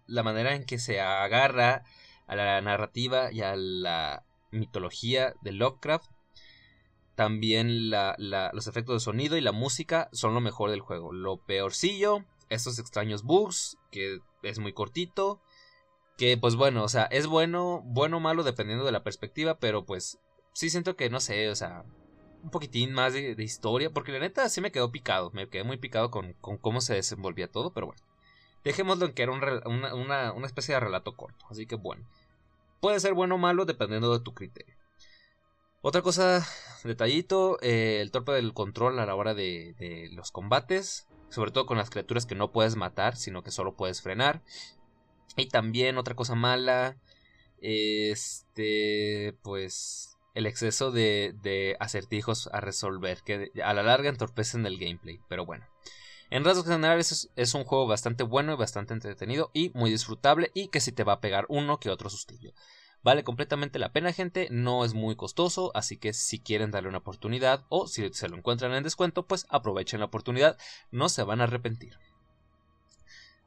la 0.07 0.23
manera 0.23 0.55
en 0.55 0.64
que 0.64 0.79
se 0.79 1.01
agarra 1.01 1.85
a 2.27 2.37
la 2.37 2.61
narrativa 2.61 3.33
y 3.33 3.40
a 3.40 3.57
la 3.57 4.25
mitología 4.51 5.35
de 5.42 5.53
Lovecraft. 5.53 6.11
También 7.14 7.90
los 7.90 8.66
efectos 8.66 8.96
de 8.96 9.05
sonido 9.05 9.37
y 9.37 9.40
la 9.40 9.53
música 9.53 10.09
son 10.12 10.35
lo 10.35 10.40
mejor 10.40 10.70
del 10.70 10.81
juego. 10.81 11.12
Lo 11.12 11.37
peorcillo, 11.37 12.24
esos 12.48 12.79
extraños 12.79 13.22
bugs, 13.22 13.79
que 13.90 14.20
es 14.42 14.59
muy 14.59 14.72
cortito. 14.72 15.40
Que 16.16 16.37
pues 16.37 16.55
bueno, 16.57 16.85
o 16.85 16.88
sea, 16.88 17.05
es 17.05 17.27
bueno, 17.27 17.83
bueno 17.85 18.18
o 18.18 18.20
malo 18.20 18.44
dependiendo 18.44 18.85
de 18.85 18.92
la 18.92 19.03
perspectiva, 19.03 19.59
pero 19.59 19.85
pues 19.85 20.18
sí 20.53 20.70
siento 20.70 20.96
que, 20.96 21.11
no 21.11 21.20
sé, 21.20 21.50
o 21.50 21.57
sea, 21.57 21.85
un 22.44 22.50
poquitín 22.50 22.92
más 22.92 23.12
de, 23.12 23.35
historia, 23.38 23.90
porque 23.90 24.12
la 24.12 24.20
neta 24.20 24.48
sí 24.48 24.61
me 24.61 24.70
quedó 24.70 24.92
picado, 24.92 25.31
me 25.33 25.48
quedé 25.48 25.64
muy 25.64 25.79
picado 25.79 26.11
con, 26.11 26.35
cómo 26.35 26.81
se 26.81 26.94
desenvolvía 26.94 27.50
todo, 27.50 27.72
pero 27.72 27.87
bueno. 27.87 28.03
Dejémoslo 28.62 29.07
en 29.07 29.12
que 29.12 29.22
era 29.22 29.33
una, 29.33 29.94
una, 30.35 30.46
especie 30.46 30.74
de 30.74 30.81
relato 30.81 31.16
corto, 31.16 31.44
así 31.50 31.66
que 31.66 31.74
bueno. 31.74 32.07
Puede 32.81 33.00
ser 33.00 33.14
bueno 33.14 33.35
o 33.35 33.38
malo 33.38 33.64
dependiendo 33.64 34.12
de 34.16 34.22
tu 34.22 34.35
criterio. 34.35 34.74
Otra 35.87 36.01
cosa, 36.01 36.47
detallito, 36.83 37.59
eh, 37.61 37.99
el 38.01 38.11
torpe 38.11 38.33
del 38.33 38.55
control 38.55 38.99
a 38.99 39.05
la 39.05 39.14
hora 39.14 39.35
de, 39.35 39.75
de, 39.79 40.09
los 40.12 40.31
combates, 40.31 41.07
sobre 41.29 41.51
todo 41.51 41.66
con 41.66 41.77
las 41.77 41.90
criaturas 41.90 42.25
que 42.25 42.35
no 42.35 42.53
puedes 42.53 42.75
matar, 42.75 43.16
sino 43.16 43.42
que 43.42 43.51
solo 43.51 43.77
puedes 43.77 44.01
frenar. 44.01 44.42
Y 45.37 45.49
también 45.49 45.99
otra 45.99 46.14
cosa 46.14 46.37
mala, 46.37 46.97
este, 47.61 49.37
pues 49.42 50.16
el 50.33 50.47
exceso 50.47 50.90
de, 50.90 51.77
acertijos 51.81 52.49
a 52.55 52.62
resolver, 52.62 53.20
que 53.23 53.53
a 53.62 53.75
la 53.75 53.83
larga 53.83 54.09
entorpecen 54.09 54.64
el 54.64 54.79
gameplay, 54.79 55.20
pero 55.29 55.44
bueno. 55.44 55.66
En 56.31 56.44
rasgos 56.44 56.64
generales 56.64 57.12
es, 57.12 57.31
es, 57.37 57.53
un 57.53 57.64
juego 57.64 57.87
bastante 57.87 58.25
bueno 58.25 58.55
y 58.55 58.57
bastante 58.57 58.94
entretenido 58.94 59.51
y 59.53 59.70
muy 59.75 59.90
disfrutable 59.90 60.51
y 60.55 60.68
que 60.68 60.81
si 60.81 60.92
te 60.92 61.05
va 61.05 61.12
a 61.12 61.20
pegar 61.20 61.44
uno 61.51 61.79
que 61.79 61.90
otro 61.90 62.09
sustillo. 62.09 62.55
Vale 63.05 63.23
completamente 63.23 63.79
la 63.79 63.93
pena 63.93 64.14
gente, 64.14 64.49
no 64.51 64.83
es 64.83 64.95
muy 64.95 65.14
costoso, 65.14 65.71
así 65.75 65.99
que 65.99 66.14
si 66.14 66.40
quieren 66.40 66.71
darle 66.71 66.88
una 66.88 66.99
oportunidad 66.99 67.67
o 67.69 67.87
si 67.87 68.09
se 68.14 68.31
lo 68.31 68.37
encuentran 68.38 68.73
en 68.73 68.83
descuento, 68.83 69.27
pues 69.27 69.45
aprovechen 69.51 70.01
la 70.01 70.07
oportunidad, 70.07 70.57
no 70.90 71.11
se 71.11 71.23
van 71.23 71.43
a 71.43 71.45
arrepentir. 71.45 71.99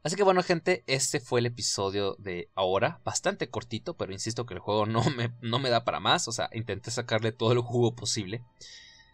Así 0.03 0.15
que 0.15 0.21
bueno 0.21 0.43
gente, 0.43 0.83
este 0.85 1.19
fue 1.19 1.39
el 1.39 1.47
episodio 1.47 2.15
de 2.19 2.51
ahora, 2.53 3.01
bastante 3.03 3.49
cortito, 3.49 3.97
pero 3.97 4.13
insisto 4.13 4.45
que 4.45 4.53
el 4.53 4.59
juego 4.59 4.85
no 4.85 5.03
me, 5.09 5.33
no 5.41 5.57
me 5.57 5.71
da 5.71 5.83
para 5.83 5.99
más, 5.99 6.27
o 6.27 6.31
sea, 6.31 6.51
intenté 6.53 6.91
sacarle 6.91 7.31
todo 7.31 7.51
el 7.51 7.59
jugo 7.59 7.95
posible. 7.95 8.43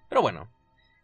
Pero 0.10 0.22
bueno, 0.22 0.52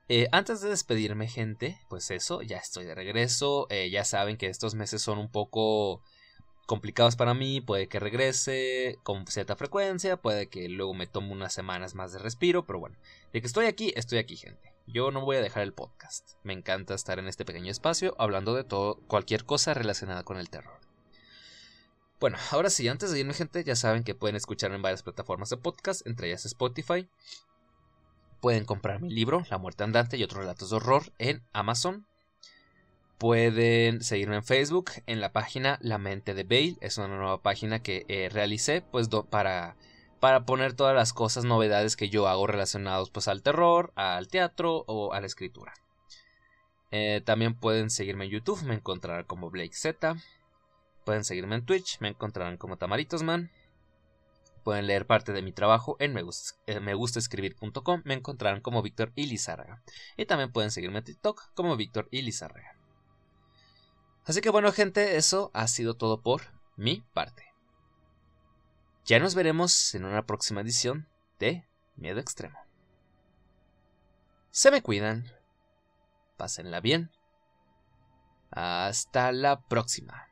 eh, 0.09 0.27
antes 0.33 0.59
de 0.59 0.67
despedirme 0.67 1.29
gente, 1.29 1.79
pues 1.87 2.11
eso, 2.11 2.41
ya 2.41 2.57
estoy 2.57 2.83
de 2.83 2.93
regreso, 2.93 3.67
eh, 3.69 3.89
ya 3.89 4.03
saben 4.03 4.35
que 4.35 4.47
estos 4.47 4.75
meses 4.75 5.01
son 5.01 5.17
un 5.17 5.31
poco 5.31 6.03
complicados 6.69 7.15
para 7.15 7.33
mí, 7.33 7.61
puede 7.61 7.87
que 7.87 7.99
regrese 7.99 8.99
con 9.01 9.25
cierta 9.25 9.55
frecuencia, 9.55 10.17
puede 10.17 10.49
que 10.49 10.69
luego 10.69 10.93
me 10.93 11.07
tome 11.07 11.31
unas 11.31 11.51
semanas 11.51 11.95
más 11.95 12.13
de 12.13 12.19
respiro, 12.19 12.67
pero 12.67 12.77
bueno, 12.77 12.95
de 13.33 13.41
que 13.41 13.47
estoy 13.47 13.65
aquí, 13.65 13.91
estoy 13.95 14.19
aquí 14.19 14.37
gente. 14.37 14.71
Yo 14.85 15.09
no 15.09 15.25
voy 15.25 15.37
a 15.37 15.41
dejar 15.41 15.63
el 15.63 15.73
podcast. 15.73 16.33
Me 16.43 16.53
encanta 16.53 16.93
estar 16.93 17.17
en 17.17 17.27
este 17.27 17.43
pequeño 17.43 17.71
espacio 17.71 18.13
hablando 18.19 18.53
de 18.53 18.63
todo, 18.63 18.99
cualquier 19.07 19.45
cosa 19.45 19.73
relacionada 19.73 20.23
con 20.23 20.37
el 20.37 20.51
terror. 20.51 20.79
Bueno, 22.19 22.37
ahora 22.51 22.69
sí, 22.69 22.87
antes 22.87 23.11
de 23.11 23.19
irme, 23.19 23.33
gente, 23.33 23.63
ya 23.63 23.75
saben 23.75 24.03
que 24.03 24.13
pueden 24.13 24.35
escucharme 24.35 24.75
en 24.75 24.83
varias 24.83 25.01
plataformas 25.01 25.49
de 25.49 25.57
podcast, 25.57 26.05
entre 26.05 26.27
ellas 26.27 26.45
Spotify. 26.45 27.09
Pueden 28.41 28.65
comprar 28.65 29.01
mi 29.01 29.09
libro, 29.09 29.43
La 29.49 29.57
muerte 29.57 29.83
andante 29.83 30.17
y 30.17 30.23
otros 30.23 30.41
relatos 30.41 30.69
de 30.69 30.75
horror 30.75 31.13
en 31.17 31.41
Amazon. 31.51 32.05
Pueden 33.19 34.01
seguirme 34.01 34.37
en 34.37 34.43
Facebook, 34.43 34.91
en 35.05 35.21
la 35.21 35.31
página 35.31 35.77
La 35.81 35.97
mente 35.97 36.33
de 36.33 36.43
Bale. 36.43 36.77
Es 36.81 36.97
una 36.97 37.09
nueva 37.09 37.41
página 37.41 37.83
que 37.83 38.05
eh, 38.07 38.29
realicé, 38.29 38.81
pues, 38.81 39.09
para 39.29 39.75
para 40.19 40.45
poner 40.45 40.73
todas 40.73 40.95
las 40.95 41.13
cosas, 41.13 41.45
novedades 41.45 41.95
que 41.95 42.09
yo 42.09 42.27
hago 42.27 42.45
relacionados 42.45 43.09
pues 43.09 43.27
al 43.27 43.41
terror, 43.41 43.93
al 43.95 44.27
teatro 44.27 44.83
o 44.87 45.13
a 45.13 45.21
la 45.21 45.27
escritura. 45.27 45.73
Eh, 46.91 47.21
también 47.25 47.53
pueden 47.53 47.89
seguirme 47.89 48.25
en 48.25 48.31
YouTube, 48.31 48.63
me 48.63 48.75
encontrarán 48.75 49.25
como 49.25 49.49
Blake 49.49 49.75
Z. 49.75 50.15
Pueden 51.05 51.23
seguirme 51.23 51.55
en 51.55 51.65
Twitch, 51.65 51.99
me 52.01 52.09
encontrarán 52.09 52.57
como 52.57 52.77
Tamaritosman. 52.77 53.51
Pueden 54.63 54.87
leer 54.87 55.07
parte 55.07 55.31
de 55.31 55.41
mi 55.41 55.53
trabajo 55.53 55.95
en 55.99 56.17
eh, 56.17 56.93
gustaescribir.com, 56.93 58.01
me 58.03 58.13
encontrarán 58.13 58.61
como 58.61 58.81
Víctor 58.81 59.13
Ilizárraga. 59.15 59.81
Y 60.17 60.25
también 60.25 60.51
pueden 60.51 60.71
seguirme 60.71 60.99
en 60.99 61.05
TikTok 61.05 61.53
como 61.53 61.77
Víctor 61.77 62.09
Ilizárraga. 62.11 62.78
Así 64.25 64.41
que 64.41 64.49
bueno 64.49 64.71
gente, 64.71 65.17
eso 65.17 65.51
ha 65.53 65.67
sido 65.67 65.95
todo 65.95 66.21
por 66.21 66.41
mi 66.75 67.03
parte. 67.13 67.45
Ya 69.05 69.19
nos 69.19 69.33
veremos 69.33 69.95
en 69.95 70.05
una 70.05 70.25
próxima 70.25 70.61
edición 70.61 71.07
de 71.39 71.67
Miedo 71.95 72.19
Extremo. 72.19 72.59
Se 74.51 74.71
me 74.71 74.81
cuidan. 74.81 75.25
Pásenla 76.37 76.79
bien. 76.79 77.11
Hasta 78.51 79.31
la 79.31 79.61
próxima. 79.61 80.28